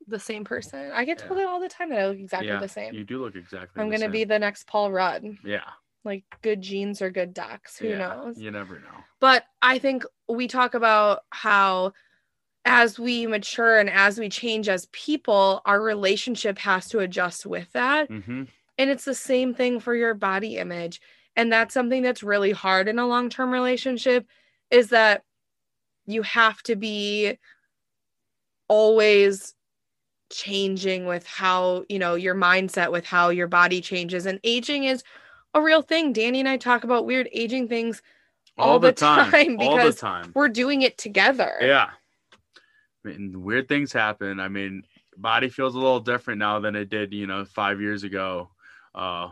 the 0.07 0.19
same 0.19 0.43
person. 0.43 0.91
I 0.91 1.05
get 1.05 1.19
Yeah. 1.19 1.27
told 1.27 1.39
it 1.39 1.47
all 1.47 1.59
the 1.59 1.69
time 1.69 1.89
that 1.89 1.99
I 1.99 2.07
look 2.07 2.19
exactly 2.19 2.47
yeah, 2.49 2.59
the 2.59 2.67
same. 2.67 2.93
You 2.93 3.03
do 3.03 3.21
look 3.21 3.35
exactly. 3.35 3.81
I'm 3.81 3.89
gonna 3.89 3.99
same. 3.99 4.11
be 4.11 4.23
the 4.23 4.39
next 4.39 4.67
Paul 4.67 4.91
Rudd. 4.91 5.37
Yeah. 5.43 5.69
Like 6.03 6.23
good 6.41 6.61
genes 6.61 7.01
or 7.01 7.09
good 7.09 7.33
ducks. 7.33 7.77
Who 7.77 7.89
yeah, 7.89 7.97
knows? 7.97 8.37
You 8.37 8.51
never 8.51 8.79
know. 8.79 9.03
But 9.19 9.45
I 9.61 9.77
think 9.79 10.03
we 10.27 10.47
talk 10.47 10.73
about 10.73 11.21
how 11.29 11.93
as 12.65 12.99
we 12.99 13.27
mature 13.27 13.79
and 13.79 13.89
as 13.89 14.19
we 14.19 14.29
change 14.29 14.69
as 14.69 14.87
people, 14.87 15.61
our 15.65 15.81
relationship 15.81 16.59
has 16.59 16.87
to 16.89 16.99
adjust 16.99 17.45
with 17.45 17.71
that. 17.73 18.09
Mm-hmm. 18.09 18.43
And 18.77 18.89
it's 18.89 19.05
the 19.05 19.15
same 19.15 19.53
thing 19.53 19.79
for 19.79 19.95
your 19.95 20.13
body 20.13 20.57
image. 20.57 21.01
And 21.35 21.51
that's 21.51 21.73
something 21.73 22.01
that's 22.01 22.23
really 22.23 22.51
hard 22.51 22.87
in 22.87 22.99
a 22.99 23.07
long 23.07 23.29
term 23.29 23.51
relationship 23.51 24.27
is 24.69 24.89
that 24.89 25.23
you 26.05 26.23
have 26.23 26.61
to 26.63 26.75
be 26.75 27.37
always 28.67 29.53
changing 30.31 31.05
with 31.05 31.25
how, 31.27 31.85
you 31.89 31.99
know, 31.99 32.15
your 32.15 32.35
mindset 32.35 32.91
with 32.91 33.05
how 33.05 33.29
your 33.29 33.47
body 33.47 33.81
changes. 33.81 34.25
And 34.25 34.39
aging 34.43 34.85
is 34.85 35.03
a 35.53 35.61
real 35.61 35.81
thing. 35.81 36.13
Danny 36.13 36.39
and 36.39 36.49
I 36.49 36.57
talk 36.57 36.83
about 36.83 37.05
weird 37.05 37.29
aging 37.33 37.67
things 37.67 38.01
all 38.57 38.79
the 38.79 38.87
the 38.87 38.93
time. 38.93 39.31
time 39.31 39.57
all 39.59 39.71
the 39.71 39.83
because 39.83 39.95
time. 39.97 40.31
we're 40.33 40.49
doing 40.49 40.81
it 40.81 40.97
together. 40.97 41.57
Yeah. 41.61 41.89
I 43.05 43.07
mean, 43.07 43.43
weird 43.43 43.67
things 43.67 43.91
happen. 43.91 44.39
I 44.39 44.47
mean, 44.47 44.83
body 45.17 45.49
feels 45.49 45.75
a 45.75 45.79
little 45.79 45.99
different 45.99 46.39
now 46.39 46.59
than 46.59 46.75
it 46.75 46.89
did, 46.89 47.13
you 47.13 47.27
know, 47.27 47.45
five 47.45 47.81
years 47.81 48.03
ago. 48.03 48.49
Uh, 48.93 49.29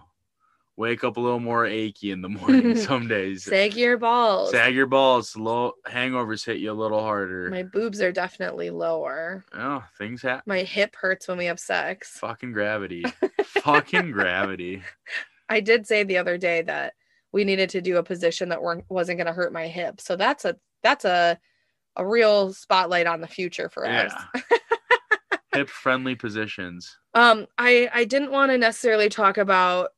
wake 0.80 1.04
up 1.04 1.18
a 1.18 1.20
little 1.20 1.42
more 1.42 1.66
achy 1.66 2.10
in 2.10 2.22
the 2.22 2.30
morning 2.30 2.76
some 2.76 3.08
days. 3.08 3.44
Sag 3.44 3.76
your 3.76 3.98
balls. 3.98 4.52
Sag 4.52 4.74
your 4.74 4.88
balls. 4.88 5.36
Low 5.36 5.74
hangovers 5.86 6.46
hit 6.46 6.58
you 6.58 6.72
a 6.72 6.74
little 6.74 7.02
harder. 7.02 7.50
My 7.52 7.64
boobs 7.64 8.02
are 8.02 8.14
definitely 8.14 8.70
lower. 8.70 9.44
oh, 9.54 9.84
things 9.98 10.22
happen. 10.22 10.44
My 10.48 10.64
hip 10.64 10.96
hurts 10.96 11.28
when 11.28 11.38
we 11.38 11.46
have 11.46 11.60
sex. 11.60 12.18
Fucking 12.20 12.54
gravity. 12.54 13.04
Fucking 13.44 14.12
gravity. 14.12 14.82
I 15.50 15.60
did 15.60 15.86
say 15.86 16.04
the 16.04 16.18
other 16.18 16.38
day 16.38 16.62
that 16.62 16.94
we 17.34 17.44
needed 17.44 17.70
to 17.72 17.82
do 17.82 17.98
a 17.98 18.04
position 18.04 18.50
that 18.50 18.62
weren't 18.62 18.86
wasn't 18.90 19.18
going 19.18 19.28
to 19.28 19.34
hurt 19.34 19.52
my 19.52 19.68
hip. 19.68 20.00
So 20.00 20.16
that's 20.16 20.46
a 20.46 20.56
that's 20.82 21.04
a 21.04 21.38
a 21.98 22.08
real 22.08 22.54
spotlight 22.54 23.06
on 23.06 23.20
the 23.20 23.28
future 23.28 23.68
for 23.68 23.86
us. 23.86 24.14
Hip 25.54 25.68
friendly 25.68 26.16
positions. 26.16 26.98
Um 27.16 27.48
I 27.58 27.90
I 27.94 28.06
didn't 28.06 28.32
want 28.32 28.52
to 28.52 28.58
necessarily 28.58 29.10
talk 29.10 29.38
about 29.38 29.90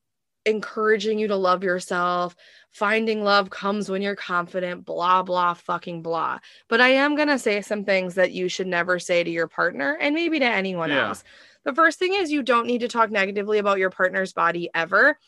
encouraging 0.44 1.18
you 1.18 1.28
to 1.28 1.36
love 1.36 1.62
yourself. 1.62 2.34
Finding 2.70 3.22
love 3.22 3.50
comes 3.50 3.90
when 3.90 4.02
you're 4.02 4.16
confident, 4.16 4.84
blah 4.84 5.22
blah 5.22 5.54
fucking 5.54 6.02
blah. 6.02 6.38
But 6.68 6.80
I 6.80 6.88
am 6.88 7.16
going 7.16 7.28
to 7.28 7.38
say 7.38 7.60
some 7.60 7.84
things 7.84 8.14
that 8.14 8.32
you 8.32 8.48
should 8.48 8.66
never 8.66 8.98
say 8.98 9.22
to 9.22 9.30
your 9.30 9.48
partner 9.48 9.96
and 10.00 10.14
maybe 10.14 10.38
to 10.38 10.44
anyone 10.46 10.90
Yeah. 10.90 11.08
else. 11.08 11.22
The 11.64 11.74
first 11.74 11.98
thing 11.98 12.14
is 12.14 12.32
you 12.32 12.42
don't 12.42 12.66
need 12.66 12.80
to 12.80 12.88
talk 12.88 13.10
negatively 13.10 13.58
about 13.58 13.78
your 13.78 13.90
partner's 13.90 14.32
body 14.32 14.70
ever, 14.74 15.18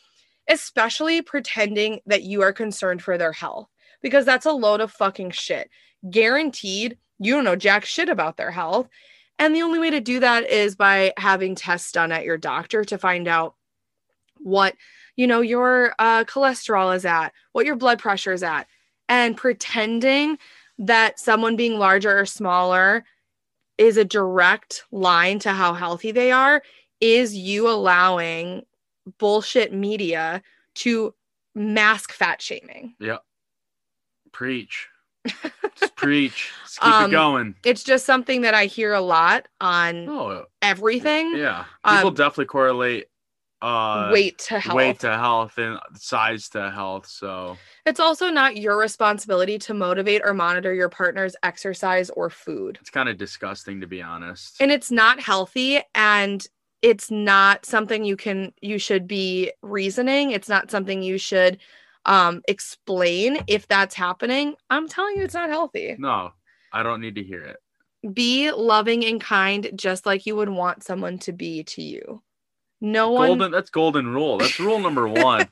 especially 0.49 1.23
pretending 1.23 2.01
that 2.07 2.23
you 2.23 2.43
are 2.43 2.53
concerned 2.53 3.03
for 3.03 3.17
their 3.19 3.33
health 3.33 3.69
because 4.03 4.25
that's 4.25 4.47
a 4.47 4.53
load 4.53 4.81
of 4.81 4.91
fucking 4.91 5.31
shit. 5.31 5.71
Guaranteed, 6.11 6.99
you 7.19 7.35
don't 7.35 7.45
know 7.45 7.57
jack 7.57 7.85
shit 7.85 8.09
about 8.09 8.37
their 8.37 8.51
health. 8.51 8.89
And 9.39 9.55
the 9.55 9.63
only 9.63 9.79
way 9.79 9.91
to 9.91 10.01
do 10.01 10.21
that 10.21 10.49
is 10.49 10.77
by 10.77 11.13
having 11.17 11.55
tests 11.55 11.93
done 11.93 12.13
at 12.13 12.25
your 12.25 12.37
doctor 12.37 12.85
to 12.85 12.99
find 12.99 13.27
out 13.29 13.55
what, 14.39 14.75
you 15.17 15.27
know, 15.27 15.41
your 15.41 15.95
uh, 15.99 16.25
cholesterol 16.25 16.95
is 16.95 17.05
at, 17.05 17.33
what 17.53 17.67
your 17.67 17.77
blood 17.77 17.99
pressure 17.99 18.33
is 18.33 18.43
at, 18.43 18.67
and 19.09 19.37
pretending 19.37 20.39
that 20.79 21.21
someone 21.21 21.57
being 21.57 21.79
larger 21.79 22.19
or 22.19 22.27
smaller 22.27 23.05
is 23.79 23.97
a 23.97 24.05
direct 24.05 24.85
line 24.91 25.39
to 25.41 25.51
how 25.51 25.73
healthy 25.75 26.11
they 26.13 26.31
are 26.33 26.63
is 27.01 27.37
you 27.37 27.69
allowing 27.69 28.63
bullshit 29.19 29.73
media 29.73 30.43
to 30.75 31.15
mask 31.55 32.13
fat 32.13 32.41
shaming. 32.41 32.95
Yeah. 32.99 33.19
Preach. 34.33 34.89
Just 35.77 35.97
preach. 35.97 36.53
Just 36.65 36.81
keep 36.81 36.93
Um, 36.93 37.11
it 37.11 37.13
going. 37.13 37.55
It's 37.65 37.83
just 37.83 38.05
something 38.05 38.43
that 38.43 38.55
I 38.55 38.67
hear 38.67 38.93
a 38.93 39.01
lot 39.01 39.47
on 39.61 40.09
Oh, 40.09 40.45
everything. 40.63 41.37
yeah. 41.37 41.65
People 41.87 42.09
Um, 42.09 42.15
definitely 42.15 42.47
correlate 42.47 43.07
uh 43.63 44.11
weight 44.13 44.39
to 44.39 44.59
health. 44.61 44.77
weight 44.77 45.01
to 45.01 45.17
health 45.17 45.57
and 45.59 45.79
size 45.95 46.49
to 46.51 46.71
health. 46.71 47.07
So 47.07 47.57
It's 47.87 48.01
also 48.01 48.29
not 48.31 48.57
your 48.57 48.77
responsibility 48.79 49.59
to 49.61 49.75
motivate 49.75 50.23
or 50.25 50.35
monitor 50.35 50.75
your 50.75 50.89
partner's 50.89 51.35
exercise 51.43 52.11
or 52.11 52.29
food. 52.31 52.79
it's 52.81 52.91
kind 52.91 53.09
of 53.09 53.17
disgusting 53.17 53.81
to 53.81 53.87
be 53.87 54.03
honest. 54.03 54.57
And 54.61 54.71
it's 54.71 54.91
not 54.91 55.21
healthy 55.21 55.81
and 55.95 56.47
it's 56.83 57.11
not 57.11 57.65
something 57.65 58.05
you 58.05 58.17
can 58.17 58.53
you 58.61 58.79
should 58.79 59.07
be 59.07 59.53
reasoning. 59.63 60.33
It's 60.33 60.49
not 60.49 60.71
something 60.71 61.03
you 61.03 61.17
should 61.19 61.59
um 62.05 62.43
explain 62.49 63.39
if 63.47 63.67
that's 63.69 63.95
happening. 63.95 64.57
I'm 64.69 64.89
telling 64.89 65.17
you 65.17 65.23
it's 65.25 65.33
not 65.35 65.49
healthy. 65.49 65.97
no, 65.99 66.33
I 66.73 66.83
don't 66.83 67.01
need 67.01 67.15
to 67.15 67.23
hear 67.23 67.43
it. 67.45 67.57
be 68.13 68.51
loving 68.53 69.05
and 69.07 69.19
kind 69.21 69.71
just 69.75 70.05
like 70.05 70.27
you 70.27 70.37
would 70.37 70.51
want 70.51 70.83
someone 70.83 71.19
to 71.21 71.33
be 71.33 71.63
to 71.65 71.83
you. 71.83 72.21
No 72.85 73.11
one 73.11 73.29
Golden 73.29 73.51
that's 73.51 73.71
golden 73.71 74.09
rule. 74.09 74.37
That's 74.37 74.61
rule 74.61 74.79
number 74.79 75.09
one. 75.09 75.49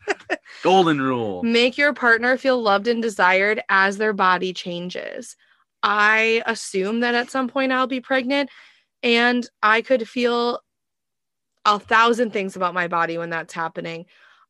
golden 0.63 1.01
rule. 1.01 1.43
make 1.43 1.79
your 1.79 1.95
partner 1.95 2.37
feel 2.37 2.61
loved 2.61 2.87
and 2.87 3.01
desired 3.01 3.63
as 3.71 3.97
their 3.97 4.13
body 4.13 4.53
changes. 4.53 5.35
I 5.83 6.43
assume 6.45 7.01
that 7.01 7.15
at 7.15 7.31
some 7.31 7.49
point 7.49 7.73
I'll 7.73 7.87
be 7.87 8.03
pregnant 8.03 8.51
and 9.03 9.49
I 9.63 9.81
could 9.81 10.07
feel 10.07 10.61
a 11.65 11.79
thousand 11.79 12.35
things 12.35 12.55
about 12.55 12.75
my 12.75 12.87
body 12.87 13.17
when 13.17 13.31
that's 13.31 13.55
happening. 13.55 14.05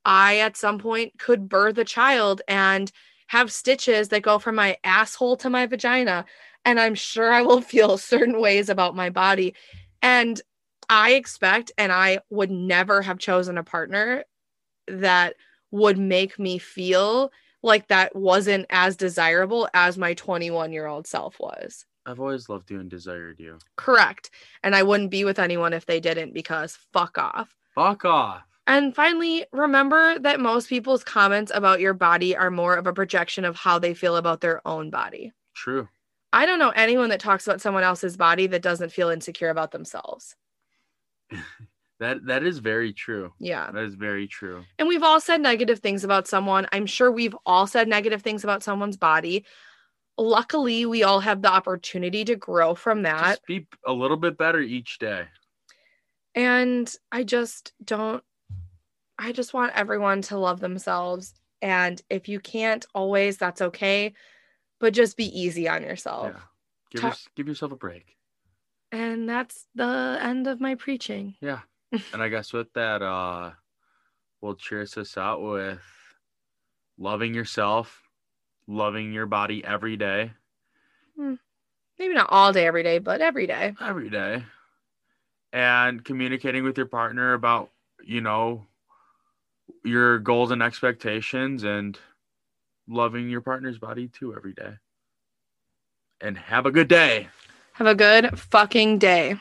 I 0.04 0.38
at 0.40 0.56
some 0.56 0.80
point 0.80 1.16
could 1.20 1.48
birth 1.48 1.78
a 1.78 1.84
child 1.84 2.42
and 2.48 2.90
have 3.28 3.52
stitches 3.52 4.08
that 4.08 4.22
go 4.22 4.40
from 4.40 4.56
my 4.56 4.76
asshole 4.82 5.36
to 5.36 5.48
my 5.50 5.66
vagina 5.66 6.24
and 6.64 6.80
I'm 6.80 6.96
sure 6.96 7.32
I 7.32 7.42
will 7.42 7.60
feel 7.72 7.96
certain 7.96 8.40
ways 8.40 8.68
about 8.68 8.96
my 8.96 9.08
body 9.08 9.54
and 10.02 10.42
I 10.92 11.12
expect 11.12 11.72
and 11.78 11.90
I 11.90 12.18
would 12.28 12.50
never 12.50 13.00
have 13.00 13.18
chosen 13.18 13.57
a 13.57 13.64
partner 13.64 14.24
that 14.88 15.37
would 15.70 15.96
make 15.96 16.38
me 16.38 16.59
feel 16.59 17.33
like 17.62 17.88
that 17.88 18.14
wasn't 18.14 18.66
as 18.68 18.94
desirable 18.94 19.70
as 19.72 19.96
my 19.96 20.12
21 20.12 20.70
year 20.70 20.87
old 20.87 21.07
self 21.07 21.40
was. 21.40 21.87
I've 22.05 22.20
always 22.20 22.50
loved 22.50 22.70
you 22.70 22.78
and 22.78 22.90
desired 22.90 23.40
you. 23.40 23.57
Correct. 23.76 24.31
And 24.62 24.74
I 24.76 24.83
wouldn't 24.83 25.11
be 25.11 25.24
with 25.24 25.38
anyone 25.38 25.72
if 25.72 25.87
they 25.87 25.98
didn't 25.98 26.35
because 26.35 26.76
fuck 26.92 27.16
off. 27.16 27.57
Fuck 27.74 28.05
off. 28.05 28.42
And 28.66 28.94
finally, 28.94 29.46
remember 29.50 30.18
that 30.18 30.40
most 30.40 30.68
people's 30.68 31.02
comments 31.02 31.50
about 31.55 31.81
your 31.81 31.94
body 31.94 32.37
are 32.37 32.50
more 32.50 32.76
of 32.76 32.87
a 32.87 32.92
projection 32.92 33.46
of 33.46 33.57
how 33.57 33.78
they 33.78 33.94
feel 33.94 34.16
about 34.16 34.42
their 34.42 34.61
own 34.68 34.90
body. 34.90 35.33
True. 35.55 35.88
I 36.35 36.44
don't 36.44 36.59
know 36.59 36.70
anyone 36.76 37.09
that 37.09 37.20
talks 37.20 37.46
about 37.46 37.62
someone 37.62 37.83
else's 37.83 38.18
body 38.18 38.46
that 38.48 38.61
doesn't 38.61 38.92
feel 38.92 39.09
insecure 39.09 39.48
about 39.48 39.70
themselves. 39.70 40.37
That 42.00 42.26
that 42.26 42.42
is 42.42 42.58
very 42.58 42.92
true. 42.92 43.32
Yeah. 43.38 43.70
That 43.70 43.84
is 43.84 43.94
very 43.94 44.26
true. 44.26 44.64
And 44.76 44.88
we've 44.88 45.04
all 45.04 45.20
said 45.20 45.40
negative 45.40 45.78
things 45.78 46.02
about 46.02 46.26
someone. 46.26 46.66
I'm 46.72 46.86
sure 46.86 47.12
we've 47.12 47.36
all 47.46 47.68
said 47.68 47.86
negative 47.86 48.22
things 48.22 48.42
about 48.42 48.64
someone's 48.64 48.96
body. 48.96 49.44
Luckily, 50.18 50.84
we 50.84 51.04
all 51.04 51.20
have 51.20 51.42
the 51.42 51.52
opportunity 51.52 52.24
to 52.24 52.34
grow 52.34 52.74
from 52.74 53.02
that. 53.02 53.24
Just 53.26 53.46
be 53.46 53.68
a 53.86 53.92
little 53.92 54.16
bit 54.16 54.36
better 54.36 54.58
each 54.58 54.98
day. 54.98 55.26
And 56.34 56.92
I 57.12 57.22
just 57.22 57.72
don't, 57.84 58.24
I 59.16 59.30
just 59.30 59.54
want 59.54 59.72
everyone 59.76 60.22
to 60.22 60.38
love 60.38 60.58
themselves. 60.58 61.34
And 61.60 62.02
if 62.10 62.28
you 62.28 62.40
can't 62.40 62.84
always, 62.96 63.36
that's 63.36 63.62
okay. 63.62 64.14
But 64.80 64.92
just 64.92 65.16
be 65.16 65.26
easy 65.40 65.68
on 65.68 65.84
yourself. 65.84 66.32
Yeah. 66.34 66.40
Give, 66.90 67.00
Ta- 67.00 67.06
your- 67.08 67.16
give 67.36 67.46
yourself 67.48 67.70
a 67.70 67.76
break. 67.76 68.16
And 68.92 69.28
that's 69.28 69.66
the 69.74 70.18
end 70.20 70.46
of 70.46 70.61
my 70.61 70.76
preaching. 70.76 71.35
Yeah. 71.40 71.61
and 72.12 72.22
I 72.22 72.28
guess 72.28 72.52
with 72.52 72.72
that, 72.74 73.02
uh, 73.02 73.50
we'll 74.40 74.55
cheers 74.55 74.96
us 74.96 75.16
out 75.16 75.42
with 75.42 75.81
loving 76.98 77.35
yourself, 77.35 78.02
loving 78.68 79.12
your 79.12 79.26
body 79.26 79.64
every 79.64 79.96
day, 79.96 80.33
Maybe 81.98 82.14
not 82.14 82.31
all 82.31 82.52
day, 82.52 82.66
every 82.66 82.83
day, 82.83 82.98
but 82.98 83.20
every 83.20 83.46
day. 83.46 83.74
every 83.81 84.11
day, 84.11 84.44
and 85.52 86.05
communicating 86.05 86.64
with 86.64 86.76
your 86.76 86.87
partner 86.87 87.35
about, 87.35 87.70
you 88.02 88.20
know, 88.20 88.66
your 89.85 90.18
goals 90.18 90.50
and 90.50 90.62
expectations 90.62 91.62
and 91.62 91.96
loving 92.88 93.28
your 93.28 93.40
partner's 93.40 93.78
body 93.78 94.09
too 94.09 94.35
every 94.35 94.52
day. 94.52 94.72
And 96.20 96.37
have 96.37 96.66
a 96.66 96.72
good 96.72 96.88
day. 96.88 97.28
Have 97.74 97.87
a 97.87 97.94
good 97.94 98.38
fucking 98.38 98.98
day. 98.98 99.37